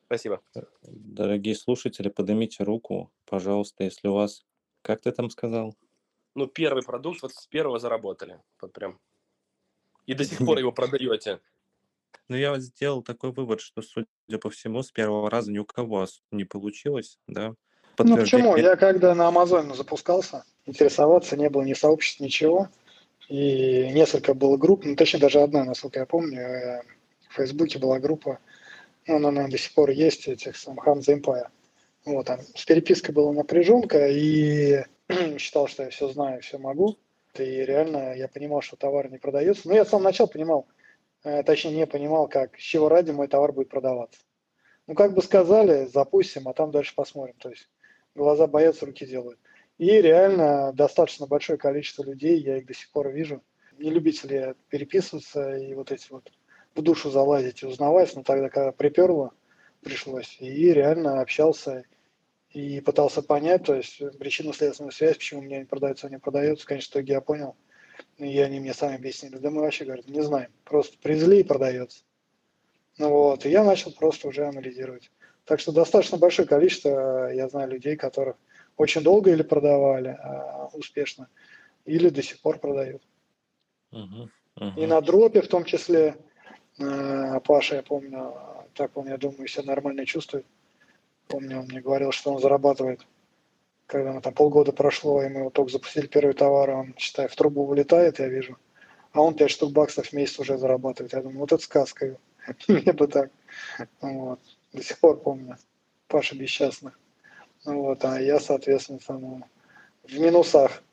[0.06, 0.42] Спасибо.
[0.84, 4.46] Дорогие слушатели, поднимите руку, пожалуйста, если у вас
[4.82, 5.76] Как ты там сказал?
[6.36, 8.40] Ну, первый продукт, вот с первого заработали.
[8.62, 9.00] Вот прям.
[10.06, 11.40] И до сих пор его продаете.
[12.28, 15.66] Ну, я вот сделал такой вывод, что, судя по всему, с первого раза ни у
[15.66, 17.54] кого не получилось, да.
[17.98, 18.58] Ну почему?
[18.58, 22.70] Я когда на Амазоне запускался, интересоваться не было ни сообществ, ничего.
[23.30, 26.82] И несколько было групп, ну точнее даже одна, насколько я помню, э,
[27.30, 28.40] в Фейсбуке была группа,
[29.08, 31.48] ну, она, наверное, до сих пор есть, этих сам Ханза Empire.
[32.06, 34.84] Вот, там с перепиской была напряженка, и
[35.40, 36.98] считал, что я все знаю, все могу.
[37.36, 39.68] И реально я понимал, что товар не продается.
[39.68, 40.68] Но я с самого начала понимал,
[41.24, 44.20] э, точнее не понимал, как, с чего ради мой товар будет продаваться.
[44.88, 47.36] Ну, как бы сказали, запустим, а там дальше посмотрим.
[47.40, 47.68] То есть
[48.16, 49.40] глаза боятся, руки делают.
[49.78, 53.44] И реально достаточно большое количество людей, я их до сих пор вижу,
[53.78, 56.32] не любители переписываться и вот эти вот
[56.76, 59.32] в душу залазить и узнавать, но тогда, когда приперло,
[59.82, 61.84] пришлось, и реально общался
[62.56, 66.66] и пытался понять, то есть причинно-следственную связь, почему меня не продается, а не продается.
[66.66, 67.58] Конечно, в итоге я понял,
[68.18, 72.04] и они мне сами объяснили, да мы вообще, говорят, не знаем, просто привезли и продается.
[72.98, 75.12] Ну вот, и я начал просто уже анализировать.
[75.44, 78.38] Так что достаточно большое количество, я знаю, людей, которых
[78.78, 81.28] очень долго или продавали а, успешно,
[81.84, 83.04] или до сих пор продают.
[83.92, 84.82] Uh-huh, uh-huh.
[84.82, 86.16] И на дропе в том числе,
[86.80, 88.34] э, Паша, я помню,
[88.76, 90.46] так он, я думаю, себя нормально чувствует.
[91.28, 93.06] Помню, он мне говорил, что он зарабатывает,
[93.88, 97.36] когда мы там полгода прошло, и мы вот только запустили первый товар, он, считай, в
[97.36, 98.58] трубу вылетает, я вижу,
[99.12, 101.14] а он 5 штук баксов в месяц уже зарабатывает.
[101.14, 102.18] Я думаю, вот это сказка.
[102.68, 103.32] Мне бы так.
[104.02, 104.40] Вот
[104.74, 105.58] до сих пор помню,
[106.08, 107.00] Паша Бесчастных.
[107.64, 109.46] Вот, а я, соответственно, там,
[110.04, 110.84] в минусах.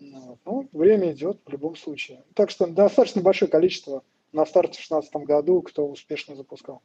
[0.00, 0.38] Вот.
[0.44, 2.22] Ну, время идет в любом случае.
[2.34, 4.02] Так что достаточно большое количество
[4.32, 6.80] на старте в 2016 году, кто успешно запускал.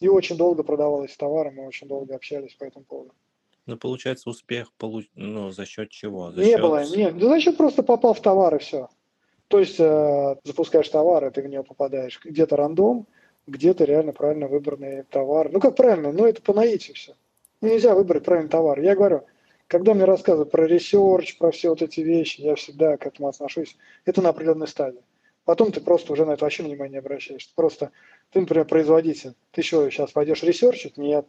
[0.00, 3.12] И очень долго продавалось товары, мы очень долго общались по этому поводу.
[3.66, 5.06] Ну, получается, успех получ...
[5.14, 6.30] ну, за счет чего?
[6.32, 6.60] За не счет...
[6.60, 7.16] было, нет.
[7.18, 8.88] Да за счет просто попал в товар и все.
[9.48, 12.20] То есть э, запускаешь товар, и ты в него попадаешь.
[12.22, 13.06] Где-то рандом,
[13.46, 15.50] где-то реально правильно выбранный товар.
[15.50, 16.12] Ну как правильно?
[16.12, 17.14] Ну это по наитию все.
[17.60, 18.80] Ну, нельзя выбрать правильный товар.
[18.80, 19.22] Я говорю,
[19.66, 23.76] когда мне рассказывают про research, про все вот эти вещи, я всегда к этому отношусь.
[24.04, 25.02] Это на определенной стадии.
[25.44, 27.52] Потом ты просто уже на это вообще внимание не обращаешь.
[27.54, 27.92] Просто
[28.30, 29.34] ты, например, производитель.
[29.50, 30.96] Ты что, сейчас пойдешь ресерчить?
[30.96, 31.26] Нет.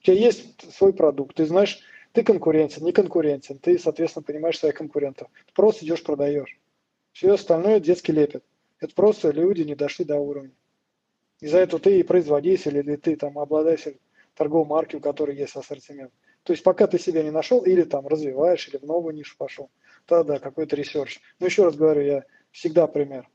[0.00, 1.36] У тебя есть свой продукт.
[1.36, 1.80] Ты знаешь,
[2.12, 3.58] ты конкурентен, не конкурентен.
[3.58, 5.28] Ты, соответственно, понимаешь своих конкурентов.
[5.46, 6.58] Ты просто идешь, продаешь.
[7.12, 8.44] Все остальное детский лепет.
[8.78, 10.52] Это просто люди не дошли до уровня.
[11.40, 13.98] Из-за этого ты и производитель, или ты там обладатель
[14.34, 16.12] торговой марки, у которой есть ассортимент.
[16.44, 19.70] То есть пока ты себя не нашел, или там развиваешь, или в новую нишу пошел,
[20.06, 21.20] тогда какой-то research.
[21.38, 23.28] Но еще раз говорю, я всегда пример.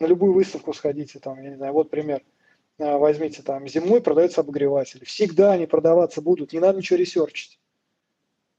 [0.00, 2.22] На любую выставку сходите, там, я не знаю, вот пример.
[2.78, 5.04] А, возьмите там, зимой продаются обогреватели.
[5.04, 7.60] Всегда они продаваться будут, не надо ничего ресерчить.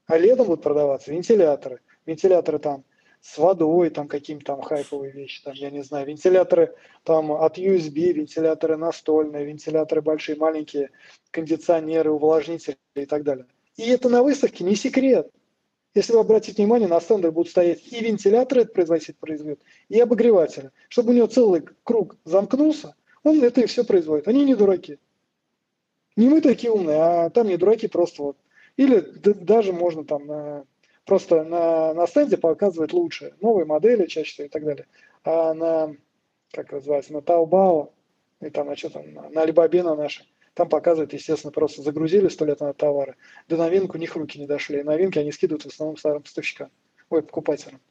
[0.05, 1.81] А летом будут продаваться вентиляторы.
[2.05, 2.83] Вентиляторы там
[3.21, 8.11] с водой, там какие-то там хайповые вещи, там, я не знаю, вентиляторы там от USB,
[8.11, 10.91] вентиляторы настольные, вентиляторы большие, маленькие,
[11.31, 13.45] кондиционеры, увлажнители и так далее.
[13.77, 15.31] И это на выставке не секрет.
[15.95, 20.71] Если вы обратите внимание, на стенде будут стоять и вентиляторы, это производитель производит, и обогреватели.
[20.89, 24.27] Чтобы у него целый круг замкнулся, он это и все производит.
[24.27, 24.99] Они не дураки.
[26.15, 28.37] Не мы такие умные, а там не дураки просто вот.
[28.75, 30.65] Или даже можно там на
[31.05, 34.87] Просто на, на стенде показывает лучше, новые модели чаще всего и так далее.
[35.25, 35.95] А на,
[36.51, 37.91] как называется, на Taobao,
[38.39, 42.45] и там на что там, на, Alibaba на наши, там показывают, естественно, просто загрузили сто
[42.45, 43.15] лет на товары,
[43.47, 44.79] до новинок у них руки не дошли.
[44.79, 46.69] И новинки они скидывают в основном старым поставщикам,
[47.09, 47.81] ой, покупателям,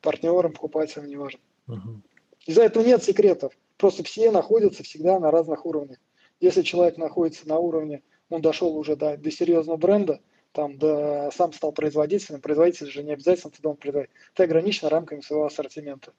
[0.00, 1.40] партнерам, покупателям, неважно.
[1.68, 2.00] Uh-huh.
[2.46, 3.52] Из-за этого нет секретов.
[3.76, 5.98] Просто все находятся всегда на разных уровнях.
[6.40, 10.20] Если человек находится на уровне, он дошел уже до, до серьезного бренда,
[10.52, 14.10] там, да, сам стал производителем, производитель же не обязательно ты должен производить.
[14.34, 16.12] Ты ограничен рамками своего ассортимента.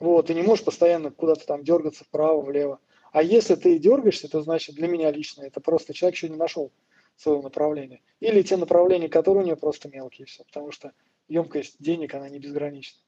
[0.00, 2.78] Вот, ты не можешь постоянно куда-то там дергаться вправо, влево.
[3.18, 6.70] А если ты дергаешься, то значит для меня лично это просто человек еще не нашел
[7.16, 8.00] своего направления.
[8.20, 10.92] Или те направления, которые у него просто мелкие все, потому что
[11.26, 13.00] емкость денег, она не безгранична.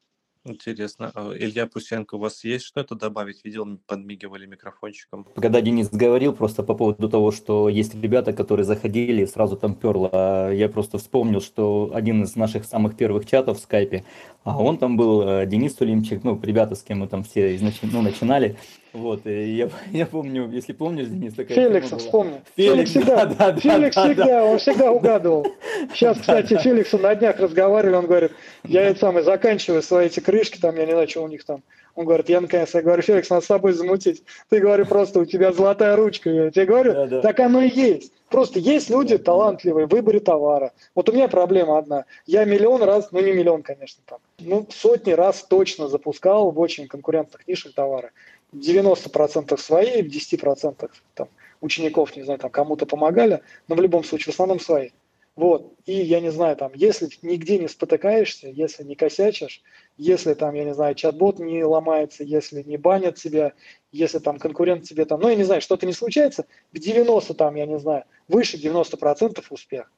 [0.45, 1.13] Интересно.
[1.15, 3.45] А, Илья Пусенко, у вас есть что-то добавить?
[3.45, 5.29] Видел, подмигивали микрофончиком.
[5.37, 10.11] Когда Денис говорил просто по поводу того, что есть ребята, которые заходили, сразу там перло,
[10.13, 14.05] а я просто вспомнил, что один из наших самых первых чатов в скайпе,
[14.43, 17.75] а он там был, э, Денис Тулимчик, ну, ребята, с кем мы там все изнач...
[17.83, 18.57] ну, начинали,
[18.93, 22.41] вот, и я, я помню, если помнишь, Денис, такая Феликс, вспомнил.
[22.57, 24.45] Феликс, Феликс всегда, да, да, Феликс да, всегда, да.
[24.45, 25.47] он всегда угадывал.
[25.95, 28.33] Сейчас, кстати, Феликсу на днях разговаривали, он говорит,
[28.65, 31.63] я это самый заканчиваю свои эти крышки, там, я не знаю, что у них там.
[31.95, 34.23] Он говорит, я наконец, я говорю, Феликс, надо с тобой замутить.
[34.49, 36.31] Ты, говорю, просто у тебя золотая ручка.
[36.31, 37.21] Я тебе говорю, да, да.
[37.21, 38.13] так оно и есть.
[38.31, 40.73] Просто есть люди талантливые в выборе товара.
[40.95, 42.05] Вот у меня проблема одна.
[42.27, 46.87] Я миллион раз, ну не миллион, конечно, там, ну сотни раз точно запускал в очень
[46.87, 48.13] конкурентных нишах товары.
[48.53, 51.29] 90% свои, 10% там,
[51.61, 54.91] учеников, не знаю, там кому-то помогали, но в любом случае в основном свои.
[55.37, 55.73] Вот.
[55.87, 59.63] И я не знаю, там, если нигде не спотыкаешься, если не косячишь,
[59.97, 63.53] если там, я не знаю, чат-бот не ломается, если не банят тебя,
[63.93, 67.55] если там конкурент тебе там, ну, я не знаю, что-то не случается, в 90 там,
[67.55, 69.91] я не знаю, выше 90% успех.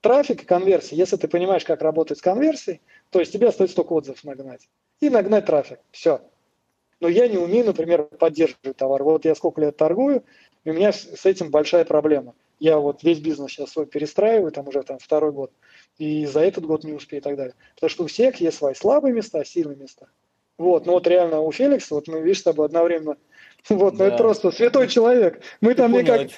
[0.00, 0.96] Трафик и конверсия.
[0.96, 4.68] Если ты понимаешь, как работать с конверсией, то есть тебе остается только отзыв нагнать.
[5.00, 5.80] И нагнать трафик.
[5.90, 6.20] Все.
[7.00, 9.02] Но я не умею, например, поддерживать товар.
[9.02, 10.24] Вот я сколько лет торгую,
[10.64, 12.34] и у меня с этим большая проблема.
[12.58, 15.50] Я вот весь бизнес сейчас свой перестраиваю, там уже там второй год,
[15.98, 17.54] и за этот год не успею и так далее.
[17.74, 20.06] Потому что у всех есть свои слабые места, сильные места.
[20.56, 23.16] Вот, ну вот реально у Феликса, вот мы, видишь, с тобой одновременно,
[23.68, 25.42] вот, ну это просто святой человек.
[25.60, 26.28] Мы там никак...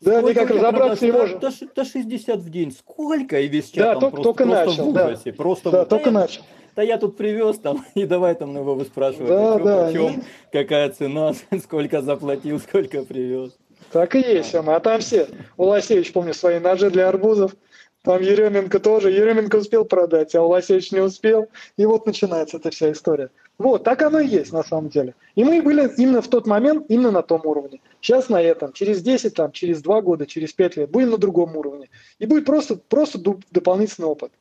[0.00, 1.38] Да, Сколько никак разобраться не можем.
[1.40, 2.72] До, до 60 в день.
[2.72, 3.40] Сколько?
[3.40, 4.90] И весь чат Да, там только, просто, только просто начал.
[4.90, 5.32] в Да, ужасе.
[5.32, 6.42] Просто да вот, только начал.
[6.76, 9.28] Да я тут привез там, и давай там его выспрашивать.
[9.28, 9.86] Да, а чё, да.
[9.86, 11.32] почем, какая цена,
[11.62, 13.52] сколько заплатил, сколько привез.
[13.92, 14.76] Так и есть, Сема.
[14.76, 15.28] А там все.
[15.56, 17.54] Уласевич, помню, свои ножи для арбузов.
[18.02, 19.10] Там Еременко тоже.
[19.10, 21.48] Еременко успел продать, а Уласевич не успел.
[21.76, 23.30] И вот начинается эта вся история.
[23.56, 25.14] Вот, так оно и есть на самом деле.
[25.36, 27.80] И мы были именно в тот момент, именно на том уровне.
[28.00, 28.72] Сейчас на этом.
[28.72, 31.88] Через 10, там, через 2 года, через 5 лет будем на другом уровне.
[32.18, 33.18] И будет просто, просто
[33.52, 34.32] дополнительный опыт.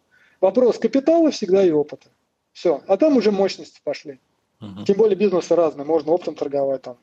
[0.42, 2.08] Вопрос капитала всегда и опыта.
[2.54, 2.82] Все.
[2.88, 4.20] А там уже мощности пошли.
[4.86, 5.86] Тем более бизнесы разные.
[5.86, 6.98] Можно оптом торговать там.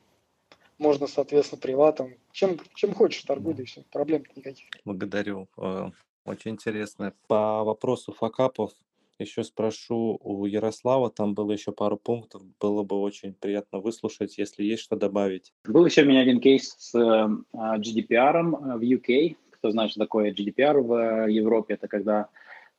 [0.79, 2.15] Можно, соответственно, приватом.
[2.31, 3.83] Чем, чем хочешь, торгуй, да и все.
[3.91, 4.65] Проблем никаких.
[4.83, 5.47] Благодарю.
[5.57, 5.91] Э,
[6.25, 7.13] Очень интересно.
[7.27, 8.71] По вопросу факапов
[9.19, 14.63] еще спрошу у Ярослава, там было еще пару пунктов, было бы очень приятно выслушать, если
[14.63, 15.53] есть что добавить.
[15.65, 18.41] Был еще у меня один кейс с э, GDPR
[18.77, 19.37] в UK.
[19.51, 20.93] Кто знает, что такое GDPR в
[21.27, 22.29] э, Европе, это когда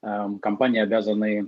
[0.03, 1.47] э, компании обязаны э,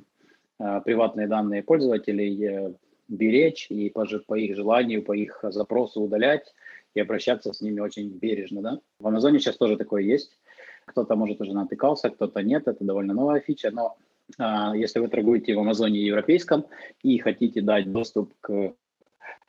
[0.58, 2.72] приватные данные пользователей э,
[3.08, 6.54] беречь и по, по их желанию, по их запросу удалять
[6.94, 8.62] и обращаться с ними очень бережно.
[8.62, 8.80] Да?
[8.98, 10.38] В Амазоне сейчас тоже такое есть.
[10.86, 12.68] Кто-то, может, уже натыкался, кто-то нет.
[12.68, 13.96] Это довольно новая фича, но
[14.38, 16.66] а, если вы торгуете в Амазоне европейском
[17.02, 18.74] и хотите дать доступ к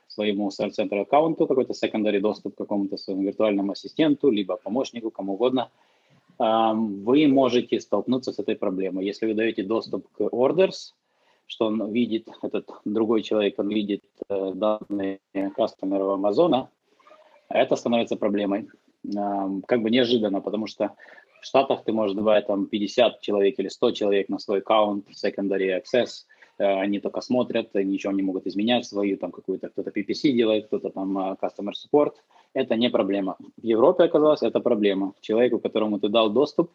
[0.08, 5.70] своему Center аккаунту, какой-то secondary доступ к какому-то своему виртуальному ассистенту, либо помощнику, кому угодно,
[6.38, 9.06] вы можете столкнуться с этой проблемой.
[9.06, 10.92] Если вы даете доступ к orders,
[11.46, 15.20] что он видит, этот другой человек, он видит э, данные
[15.54, 16.70] кастомеров Амазона,
[17.48, 18.68] это становится проблемой.
[19.66, 20.96] Как бы неожиданно, потому что
[21.40, 25.80] в Штатах ты можешь давать там 50 человек или 100 человек на свой аккаунт, secondary
[25.80, 26.26] access,
[26.58, 30.90] Э, они только смотрят, ничего не могут изменять, свою там какую-то кто-то PPC делает, кто-то
[30.90, 32.14] там э, customer support.
[32.56, 33.36] Это не проблема.
[33.58, 35.12] В Европе оказалось, это проблема.
[35.20, 36.70] Человеку, которому ты дал доступ,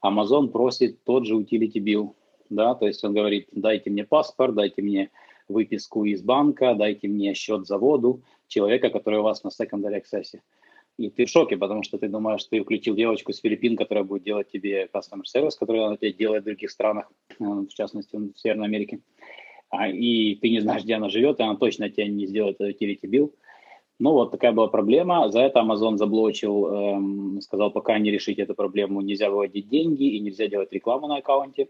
[0.00, 2.14] Amazon просит тот же utility bill,
[2.50, 5.10] да, то есть он говорит, дайте мне паспорт, дайте мне
[5.48, 10.38] выписку из банка, дайте мне счет за воду человека, который у вас на secondary access.
[10.98, 14.22] И ты в шоке, потому что ты думаешь, ты включил девочку с Филиппин, которая будет
[14.22, 18.38] делать тебе customer service, который она тебе делает в других странах, э, в частности в
[18.38, 19.00] Северной Америке.
[19.70, 23.02] А, и ты не знаешь, где она живет, и она точно тебе не сделает utility
[23.02, 23.32] bill.
[24.00, 25.30] Ну вот такая была проблема.
[25.30, 30.20] За это Amazon заблочил, эм, сказал, пока не решите эту проблему, нельзя выводить деньги и
[30.20, 31.68] нельзя делать рекламу на аккаунте.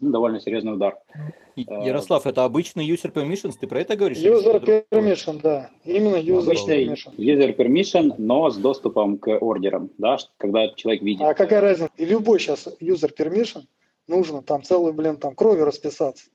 [0.00, 0.98] Ну, довольно серьезный удар.
[1.56, 4.18] Э, Ярослав, это обычный user permissions, ты про это говоришь?
[4.18, 5.70] User permission, да.
[5.84, 7.14] Именно user Обычный permission.
[7.16, 11.22] user permission, но с доступом к ордерам, да, когда человек видит.
[11.22, 11.90] А какая разница?
[11.96, 13.62] И любой сейчас user permission
[14.06, 16.26] нужно там целый, блин, там крови расписаться.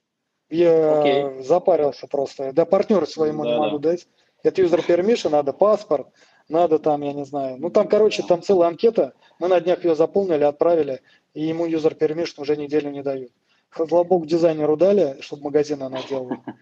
[0.49, 1.43] Я Окей.
[1.43, 2.51] запарился просто.
[2.53, 3.63] Да партнеру своему не Да-да.
[3.63, 4.07] могу дать.
[4.43, 6.07] Это user permission, надо паспорт,
[6.49, 7.57] надо там, я не знаю.
[7.59, 9.13] Ну там, короче, там целая анкета.
[9.39, 11.01] Мы на днях ее заполнили, отправили,
[11.33, 13.31] и ему user permission уже неделю не дают.
[13.69, 16.43] Хозлобок дизайнеру дали, чтобы магазин она делала.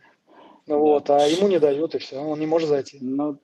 [0.67, 2.99] Ну Вот, а ему не дают, и все, он не может зайти.
[3.01, 3.39] Ну,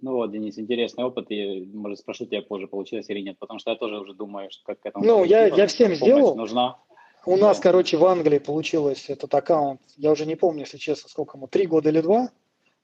[0.00, 3.70] ну вот, Денис, интересный опыт, и, может, спрошу тебя позже, получилось или нет, потому что
[3.70, 6.36] я тоже уже думаю, что как к этому Ну, я- я всем сделал.
[6.36, 6.78] нужна.
[7.26, 11.36] У нас, короче, в Англии получилось этот аккаунт, я уже не помню, если честно, сколько
[11.36, 12.30] ему, три года или два.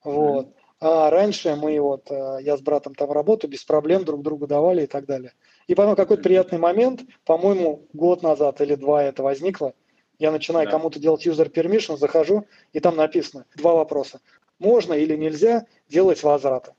[0.05, 0.49] Вот.
[0.79, 4.83] А раньше мы вот, э, я с братом там работаю, без проблем друг другу давали
[4.83, 5.33] и так далее.
[5.69, 9.73] И потом какой-то приятный момент, по-моему, год назад или два это возникло.
[10.19, 10.73] Я начинаю Да.
[10.73, 14.21] кому-то делать user permission, захожу, и там написано два вопроса.
[14.59, 16.73] Можно или нельзя делать возвраты.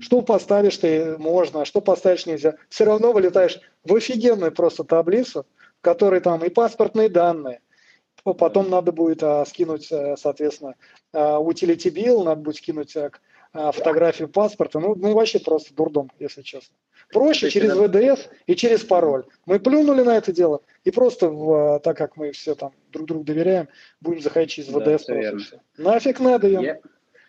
[0.00, 2.54] Что поставишь ты можно, что поставишь нельзя.
[2.68, 5.44] Все равно вылетаешь в офигенную просто таблицу,
[5.78, 7.60] в которой там и паспортные данные.
[8.22, 10.76] Потом надо будет а, скинуть, э, соответственно,
[11.12, 13.20] а, utility bill, надо будет скинуть а, к-
[13.52, 14.80] фотографию паспорта.
[14.80, 16.74] Ну, ну, вообще просто дурдом, если честно.
[17.12, 19.24] Проще через ВДС и через пароль.
[19.44, 23.24] Мы плюнули на это дело, и просто, в, так как мы все там друг другу
[23.24, 23.68] доверяем,
[24.00, 25.04] будем заходить через Да, ВДС.
[25.04, 25.40] просто верно.
[25.76, 26.48] Нафиг надо.
[26.48, 26.78] Я-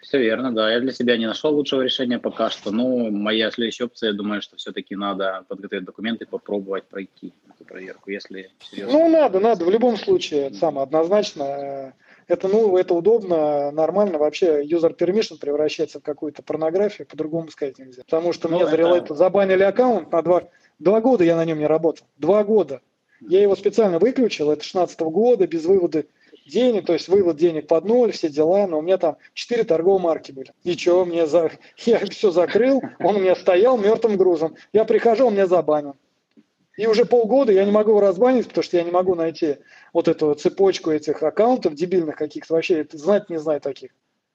[0.02, 0.72] Все верно, да.
[0.72, 2.72] Я для себя не нашел лучшего решения пока что.
[2.72, 8.12] Но моя следующая опция, я думаю, что все-таки надо подготовить документы, попробовать пройти эту проверку,
[8.12, 9.00] если серьезно.
[9.00, 9.64] Ну, надо, надо.
[9.66, 11.94] В любом случае, это самое однозначно.
[12.28, 14.18] Это, ну, это удобно, нормально.
[14.18, 18.04] Вообще, user permission превращается в какую-то порнографию, по-другому сказать нельзя.
[18.04, 20.44] Потому что Ну, мне за Relight забанили аккаунт на два,
[20.80, 22.06] два года я на нем не работал.
[22.18, 22.82] Два года.
[23.22, 26.06] Я его специально выключил, это 16 года, без вывода
[26.46, 30.02] денег, то есть вывод денег под ноль, все дела, но у меня там четыре торговые
[30.02, 30.52] марки были.
[30.64, 31.52] И что, мне за...
[31.86, 34.56] я все закрыл, он у меня стоял мертвым грузом.
[34.74, 35.96] Я прихожу, он меня забанил.
[36.76, 39.58] И уже полгода я не могу его разбанить, потому что я не могу найти
[39.94, 43.92] вот эту цепочку этих аккаунтов дебильных каких-то, вообще знать не знаю таких.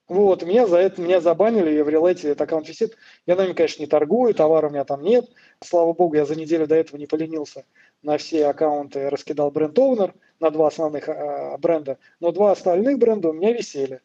[0.09, 2.97] Вот, меня за это, меня забанили, и в Релете этот аккаунт висит.
[3.27, 5.29] Я на нем, конечно, не торгую, товара у меня там нет.
[5.63, 7.67] Слава богу, я за неделю до этого не поленился.
[8.03, 11.99] На все аккаунты раскидал бренд Owner, на два основных а, бренда.
[12.21, 14.01] Но два остальных бренда у меня висели.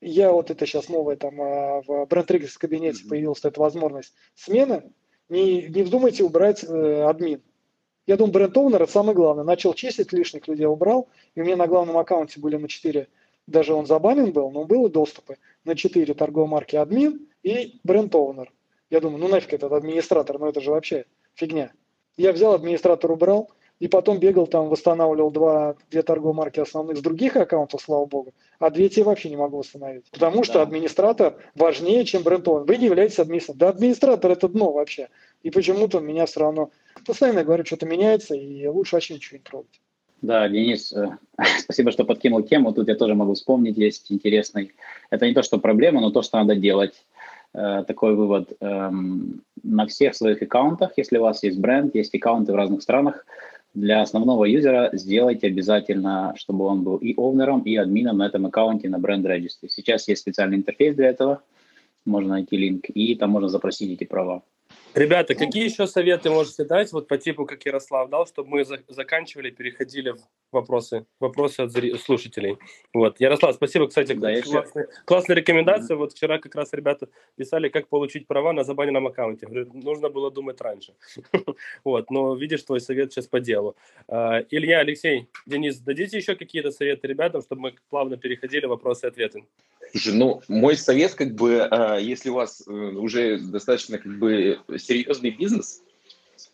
[0.00, 4.92] Я вот это сейчас новое там а, в бренд Triggers кабинете появилась эта возможность смены.
[5.28, 7.42] Не, не вздумайте убрать э, админ.
[8.10, 9.44] Я думаю, бренд это самое главное.
[9.44, 11.06] Начал чистить лишних людей, убрал.
[11.36, 13.06] И у меня на главном аккаунте были на 4,
[13.46, 18.48] даже он забанен был, но были доступы на 4 торговые марки админ и бренд Owner.
[18.90, 21.04] Я думаю, ну нафиг этот администратор, ну это же вообще
[21.34, 21.70] фигня.
[22.16, 23.48] Я взял, администратор убрал,
[23.78, 28.34] и потом бегал там, восстанавливал два, две торговые марки основных с других аккаунтов, слава богу,
[28.58, 30.10] а две те вообще не могу восстановить.
[30.10, 30.62] Потому что Да.
[30.62, 32.64] администратор важнее, чем бренд Owner.
[32.66, 33.58] Вы не являетесь администратором.
[33.58, 35.08] Да администратор это дно вообще.
[35.44, 36.70] И почему-то меня все равно
[37.10, 39.80] постоянно говорю, что-то меняется, и лучше вообще ничего не трогать.
[40.22, 41.16] Да, Денис, э,
[41.58, 42.72] спасибо, что подкинул тему.
[42.72, 44.72] Тут я тоже могу вспомнить, есть интересный.
[45.10, 47.04] Это не то, что проблема, но то, что надо делать.
[47.54, 48.52] Э, Такой вывод.
[48.60, 53.26] Эм, На всех своих аккаунтах, если у вас есть бренд, есть аккаунты в разных странах,
[53.74, 58.88] для основного юзера сделайте обязательно, чтобы он был и овнером, и админом на этом аккаунте
[58.88, 59.68] на бренд регистре.
[59.68, 61.42] Сейчас есть специальный интерфейс для этого,
[62.04, 64.42] можно найти линк, и там можно запросить эти права.
[64.94, 68.82] Ребята, какие еще советы можете дать, вот по типу, как Ярослав дал, чтобы мы за-
[68.88, 70.18] заканчивали, переходили в
[70.50, 72.58] вопросы, вопросы от зри- слушателей.
[72.92, 75.96] Вот, Ярослав, спасибо, кстати, Да, классная, классная рекомендация.
[75.96, 79.46] Вот вчера как раз ребята писали, как получить права на забаненном аккаунте.
[79.46, 80.94] Говорю, нужно было думать раньше.
[81.84, 83.76] Вот, но видишь, твой совет сейчас по делу.
[84.08, 89.08] А, Илья, Алексей, Денис, дадите еще какие-то советы ребятам, чтобы мы плавно переходили вопросы и
[89.08, 89.44] ответы?
[89.90, 94.60] Слушай, ну, мой совет, как бы, а, если у вас э, уже достаточно, как бы,
[94.78, 95.82] серьезный бизнес,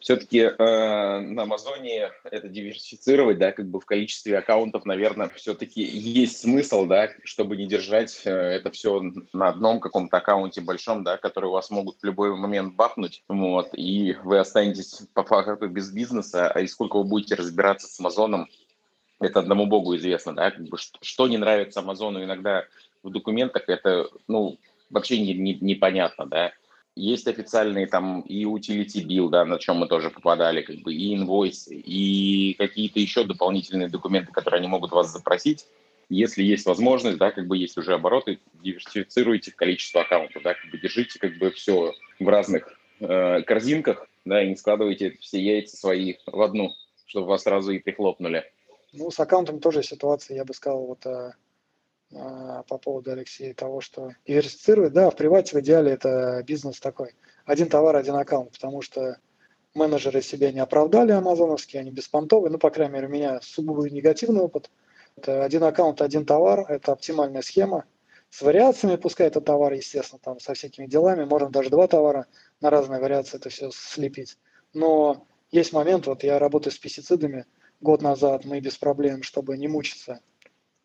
[0.01, 6.87] все-таки на Амазоне это диверсифицировать, да, как бы в количестве аккаунтов, наверное, все-таки есть смысл,
[6.87, 11.53] да, чтобы не держать э, это все на одном каком-то аккаунте большом, да, который у
[11.53, 16.61] вас могут в любой момент бахнуть, вот, и вы останетесь по факту без бизнеса, а
[16.61, 18.49] и сколько вы будете разбираться с Амазоном,
[19.18, 22.64] это одному богу известно, да, как бы, что, что не нравится Амазону иногда
[23.03, 24.59] в документах, это, ну,
[24.91, 26.53] вообще не, не- непонятно, да.
[26.95, 31.15] Есть официальные там и utility bill, да, на чем мы тоже попадали, как бы, и
[31.15, 35.67] инвойсы, и какие-то еще дополнительные документы, которые они могут вас запросить.
[36.09, 40.79] Если есть возможность, да, как бы есть уже обороты, диверсифицируйте количество аккаунтов, да, как бы
[40.79, 46.15] держите как бы все в разных э, корзинках, да, и не складывайте все яйца свои
[46.27, 46.73] в одну,
[47.07, 48.45] чтобы вас сразу и прихлопнули.
[48.93, 51.35] Ну, с аккаунтами тоже ситуация, я бы сказал, вот а,
[52.11, 57.15] по поводу Алексея того, что диверсифицировать, да, в привате в идеале это бизнес такой.
[57.45, 59.19] Один товар, один аккаунт, потому что
[59.75, 64.41] менеджеры себя не оправдали амазоновские, они беспонтовые, ну, по крайней мере, у меня сугубо негативный
[64.41, 64.71] опыт.
[65.17, 67.85] Это один аккаунт, один товар, это оптимальная схема.
[68.31, 72.27] С вариациями, пускай это товар, естественно, там со всякими делами, можно даже два товара
[72.61, 74.37] на разные вариации это все слепить.
[74.75, 77.47] Но есть момент, вот я работаю с пестицидами,
[77.81, 80.21] год назад мы без проблем, чтобы не мучиться,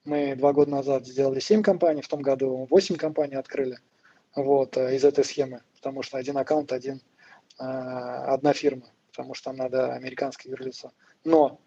[0.06, 3.78] мы два года назад сделали 7 компаний, в том году 8 компаний открыли
[4.36, 7.02] вот, э, из этой схемы, потому что один аккаунт, один,
[7.60, 10.92] э, одна фирма, потому что там надо американское юрлицо.
[11.24, 11.60] Но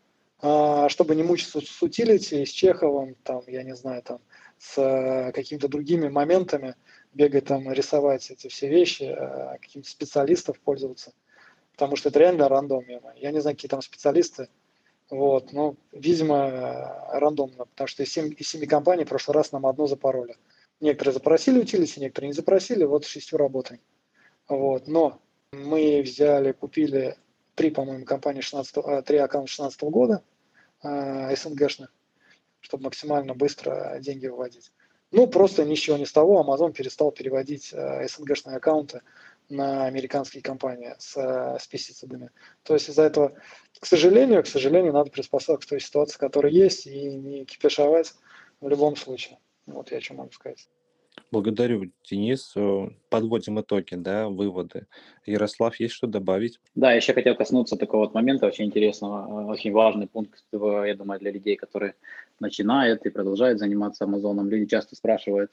[0.46, 4.20] а, чтобы не мучиться с утилити, с Чеховым, там, я не знаю, там,
[4.58, 6.74] с э, какими-то другими моментами,
[7.14, 11.14] бегать там, рисовать эти все вещи, э, каким-то специалистов пользоваться,
[11.72, 12.84] потому что это реально рандом.
[13.16, 14.48] Я не знаю, какие там специалисты,
[15.14, 19.52] вот, ну, видимо, э, рандомно, потому что из семи, из семи компаний в прошлый раз
[19.52, 20.34] нам одно запороли.
[20.80, 23.80] Некоторые запросили утилити, некоторые не запросили, вот с шестью работаем.
[24.48, 25.20] Вот, но
[25.52, 27.16] мы взяли, купили
[27.54, 30.24] три, по-моему, компании 16, а, три аккаунта 16 года,
[30.82, 31.94] а, СНГшных,
[32.58, 34.72] чтобы максимально быстро деньги выводить.
[35.12, 39.02] Ну, просто ничего не с того, Amazon перестал переводить а, СНГшные аккаунты
[39.48, 42.30] на американские компании с, э, с пестицидами.
[42.62, 43.34] То есть из-за этого,
[43.78, 48.14] к сожалению, к сожалению, надо приспособиться к той ситуации, которая есть, и не кипишовать
[48.60, 49.38] в любом случае.
[49.66, 50.68] Вот я что могу сказать.
[51.30, 52.52] Благодарю, Денис.
[52.56, 54.86] Э, подводим итоги, да, выводы.
[55.26, 56.60] Ярослав, есть что добавить?
[56.74, 61.20] Да, еще хотел коснуться такого вот момента очень интересного, э, очень важный пункт, я думаю,
[61.20, 61.94] для людей, которые
[62.40, 64.48] начинают и продолжают заниматься Амазоном.
[64.48, 65.50] Люди часто спрашивают,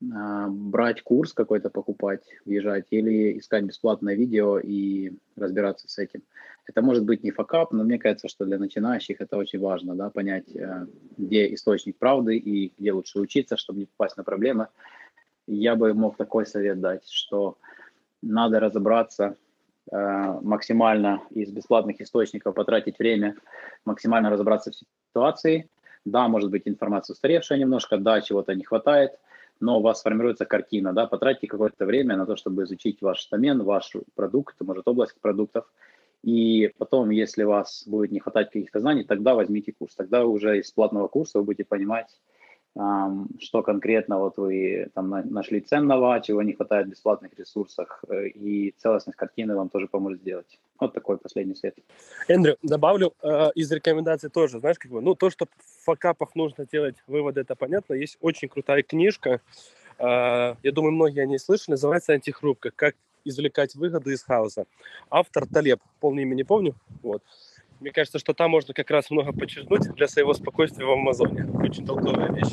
[0.00, 6.22] брать курс какой-то покупать, въезжать, или искать бесплатное видео и разбираться с этим.
[6.66, 10.10] Это может быть не факап, но мне кажется, что для начинающих это очень важно, да,
[10.10, 10.86] понять, э,
[11.16, 14.68] где источник правды и где лучше учиться, чтобы не попасть на проблемы.
[15.46, 17.56] Я бы мог такой совет дать, что
[18.22, 19.36] надо разобраться
[19.90, 19.96] э,
[20.42, 23.34] максимально из бесплатных источников, потратить время,
[23.86, 24.76] максимально разобраться в
[25.08, 25.68] ситуации.
[26.04, 29.12] Да, может быть информация устаревшая немножко, да, чего-то не хватает–
[29.60, 33.62] но у вас формируется картина, да, потратьте какое-то время на то, чтобы изучить ваш домен,
[33.62, 35.64] ваш продукт, может, область продуктов,
[36.22, 39.94] и потом, если у вас будет не хватать каких-то знаний, тогда возьмите курс.
[39.94, 42.08] Тогда уже из платного курса вы будете понимать,
[42.74, 48.72] что конкретно вот вы там нашли ценного, чего не хватает в бесплатных ресурсах, э, и
[48.78, 50.58] целостность картины вам тоже поможет сделать.
[50.78, 51.76] Вот такой последний совет.
[52.28, 56.66] Эндрю, добавлю э, из рекомендаций тоже, знаешь, как бы, ну, то, что в факапах нужно
[56.70, 57.94] делать выводы, это понятно.
[57.94, 59.40] Есть очень крутая книжка,
[59.98, 60.04] э,
[60.62, 62.70] я думаю, многие о ней слышали, называется «Антихрупка.
[62.70, 62.94] Как
[63.24, 64.66] извлекать выгоды из хаоса».
[65.10, 67.22] Автор Талеб, полное имя не помню, вот.
[67.80, 71.46] Мне кажется, что там можно как раз много подчеркнуть для своего спокойствия в Амазоне.
[71.62, 72.52] Очень толковая вещь.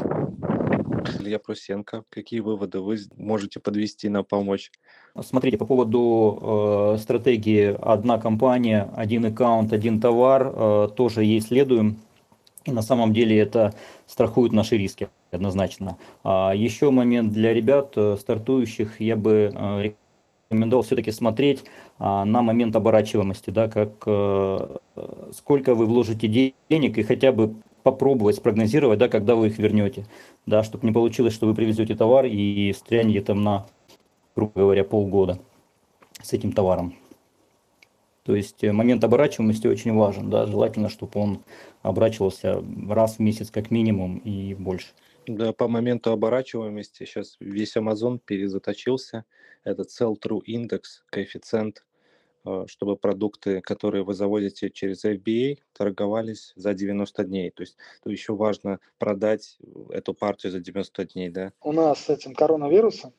[1.19, 4.71] Илья Прусенко, какие выводы вы можете подвести на помочь?
[5.19, 11.97] Смотрите, по поводу э, стратегии «одна компания, один аккаунт, один товар» э, тоже ей следуем.
[12.65, 13.73] И на самом деле это
[14.07, 15.97] страхует наши риски однозначно.
[16.23, 19.91] А еще момент для ребят, э, стартующих, я бы э,
[20.55, 21.63] рекомендовал все-таки смотреть
[21.99, 24.77] а, на момент оборачиваемости, да, как э,
[25.33, 30.05] сколько вы вложите денег и хотя бы попробовать спрогнозировать, да, когда вы их вернете,
[30.45, 33.67] да, чтобы не получилось, что вы привезете товар и встрянете там на,
[34.35, 35.39] грубо говоря, полгода
[36.21, 36.95] с этим товаром.
[38.23, 41.39] То есть э, момент оборачиваемости очень важен, да, желательно, чтобы он
[41.83, 44.87] оборачивался раз в месяц как минимум и больше.
[45.28, 49.26] Да, по моменту оборачиваемости сейчас весь Amazon перезаточился.
[49.63, 51.84] Это sell-through индекс, коэффициент,
[52.45, 57.49] э, чтобы продукты, которые вы заводите через FBA, торговались за 90 дней.
[57.49, 59.57] То есть то еще важно продать
[59.89, 61.51] эту партию за 90 дней, да?
[61.61, 63.13] У нас с этим коронавирусом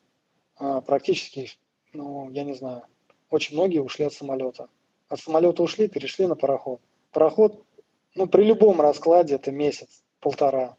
[0.55, 1.49] а, практически,
[1.91, 2.83] ну, я не знаю,
[3.29, 4.69] очень многие ушли от самолета.
[5.09, 6.79] От самолета ушли, перешли на пароход.
[7.11, 7.61] Пароход,
[8.15, 10.77] ну, при любом раскладе это месяц, полтора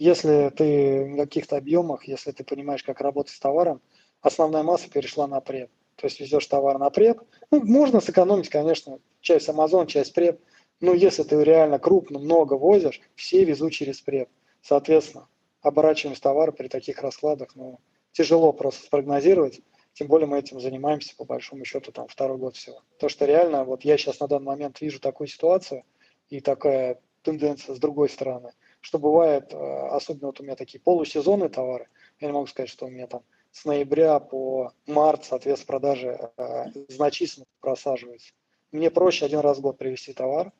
[0.00, 3.82] если ты в каких-то объемах, если ты понимаешь, как работать с товаром,
[4.22, 5.70] основная масса перешла на преп.
[5.96, 7.20] То есть везешь товар на преп.
[7.50, 10.40] Ну, можно сэкономить, конечно, часть Amazon, часть преп.
[10.80, 14.30] Но если ты реально крупно, много возишь, все везут через преп.
[14.62, 15.28] Соответственно,
[15.60, 17.78] оборачиваемость товара при таких раскладах, ну,
[18.12, 19.60] тяжело просто спрогнозировать.
[19.92, 22.80] Тем более мы этим занимаемся, по большому счету, там, второй год всего.
[22.98, 25.82] То, что реально, вот я сейчас на данный момент вижу такую ситуацию
[26.30, 31.48] и такая тенденция с другой стороны– что бывает, э, особенно вот у меня такие полусезонные
[31.48, 31.88] товары,
[32.20, 33.22] я не могу сказать, что у меня там
[33.52, 38.32] с ноября по март, соответственно, продажи э, значительно просаживаются.
[38.72, 40.52] Мне проще один раз в год привезти товар,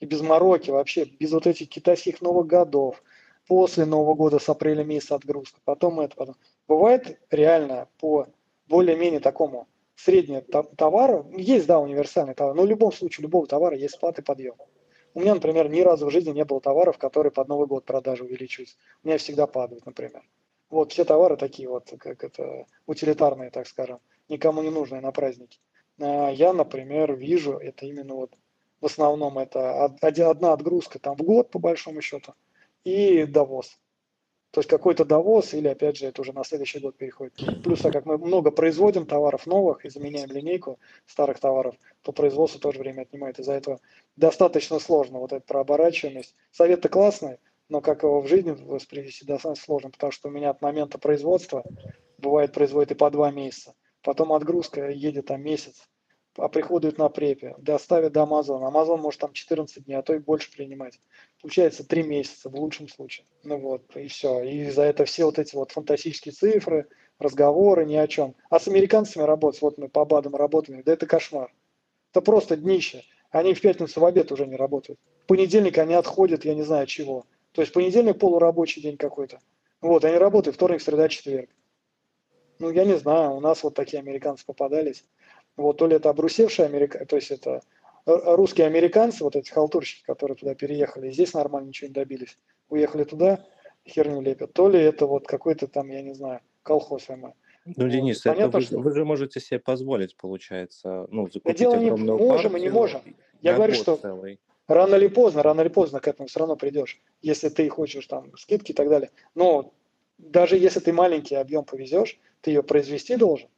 [0.00, 3.02] и без мороки вообще, без вот этих китайских Новых годов,
[3.46, 6.36] после Нового года с апреля месяца отгрузка, потом это, потом.
[6.66, 8.28] Бывает реально по
[8.68, 10.42] более-менее такому среднему
[10.76, 14.54] товару, есть, да, универсальный товар, но в любом случае, у любого товара есть сплаты подъем.
[15.12, 18.24] У меня, например, ни разу в жизни не было товаров, которые под Новый год продажи
[18.24, 18.76] увеличиваются.
[19.02, 20.22] У меня всегда падают, например.
[20.68, 23.98] Вот все товары такие вот, как это, утилитарные, так скажем,
[24.28, 25.58] никому не нужные на праздники.
[25.98, 28.32] А я, например, вижу, это именно вот
[28.80, 32.34] в основном это одна отгрузка там в год, по большому счету,
[32.84, 33.78] и довоз.
[34.50, 37.34] То есть какой-то довоз или, опять же, это уже на следующий год переходит.
[37.62, 42.60] Плюс, так как мы много производим товаров новых и заменяем линейку старых товаров, то производство
[42.60, 43.38] тоже время отнимает.
[43.38, 43.80] Из-за этого
[44.16, 46.34] достаточно сложно вот эта прооборачиваемость.
[46.50, 47.38] Советы классные,
[47.68, 51.64] но как его в жизни воспроизвести достаточно сложно, потому что у меня от момента производства
[52.18, 53.74] бывает производит и по два месяца.
[54.02, 55.88] Потом отгрузка едет там месяц,
[56.36, 58.68] а приходят на препе, доставят до Амазона.
[58.68, 61.00] Амазон может там 14 дней, а то и больше принимать.
[61.40, 63.26] Получается 3 месяца в лучшем случае.
[63.42, 64.42] Ну вот, и все.
[64.42, 66.86] И за это все вот эти вот фантастические цифры,
[67.18, 68.34] разговоры, ни о чем.
[68.48, 71.52] А с американцами работать, вот мы по БАДам работаем, да это кошмар.
[72.12, 73.04] Это просто днище.
[73.30, 74.98] Они в пятницу в обед уже не работают.
[75.24, 77.24] В понедельник они отходят, я не знаю чего.
[77.52, 79.40] То есть понедельник полурабочий день какой-то.
[79.80, 81.50] Вот, они работают вторник, среда, четверг.
[82.58, 85.04] Ну, я не знаю, у нас вот такие американцы попадались.
[85.60, 87.60] Вот то ли это обрусевшие американцы, то есть это
[88.06, 92.38] русские американцы, вот эти халтурщики, которые туда переехали, и здесь нормально ничего не добились.
[92.70, 93.44] Уехали туда,
[93.86, 94.52] херню лепят.
[94.54, 97.34] То ли это вот какой-то там, я не знаю, колхоз ММ.
[97.76, 101.76] Ну, Денис, Понятно, это вы, что- вы же можете себе позволить, получается, ну, закупить дело
[101.76, 103.02] не- можем и не можем.
[103.42, 104.40] Я говорю, что- целый.
[104.66, 108.34] Рано или поздно, рано или поздно к этому все равно придешь, если ты хочешь там
[108.36, 109.10] скидки и так далее.
[109.34, 109.72] Но
[110.16, 113.48] даже если ты маленький объем повезешь, ты ее произвести должен.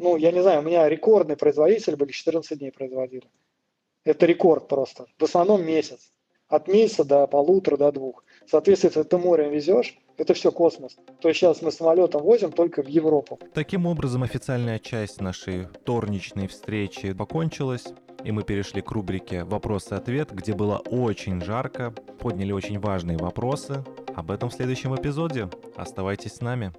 [0.00, 3.28] Ну, я не знаю, у меня рекордный производитель были 14 дней производили.
[4.02, 5.04] Это рекорд просто.
[5.18, 6.10] В основном месяц.
[6.48, 8.24] От месяца до полутора, до двух.
[8.46, 10.96] Соответственно, если ты морем везешь, это все космос.
[11.20, 13.38] То есть сейчас мы самолетом возим только в Европу.
[13.52, 17.84] Таким образом, официальная часть нашей вторничной встречи покончилась,
[18.24, 23.18] и мы перешли к рубрике «Вопрос и ответ», где было очень жарко, подняли очень важные
[23.18, 23.84] вопросы.
[24.16, 25.50] Об этом в следующем эпизоде.
[25.76, 26.72] Оставайтесь с нами.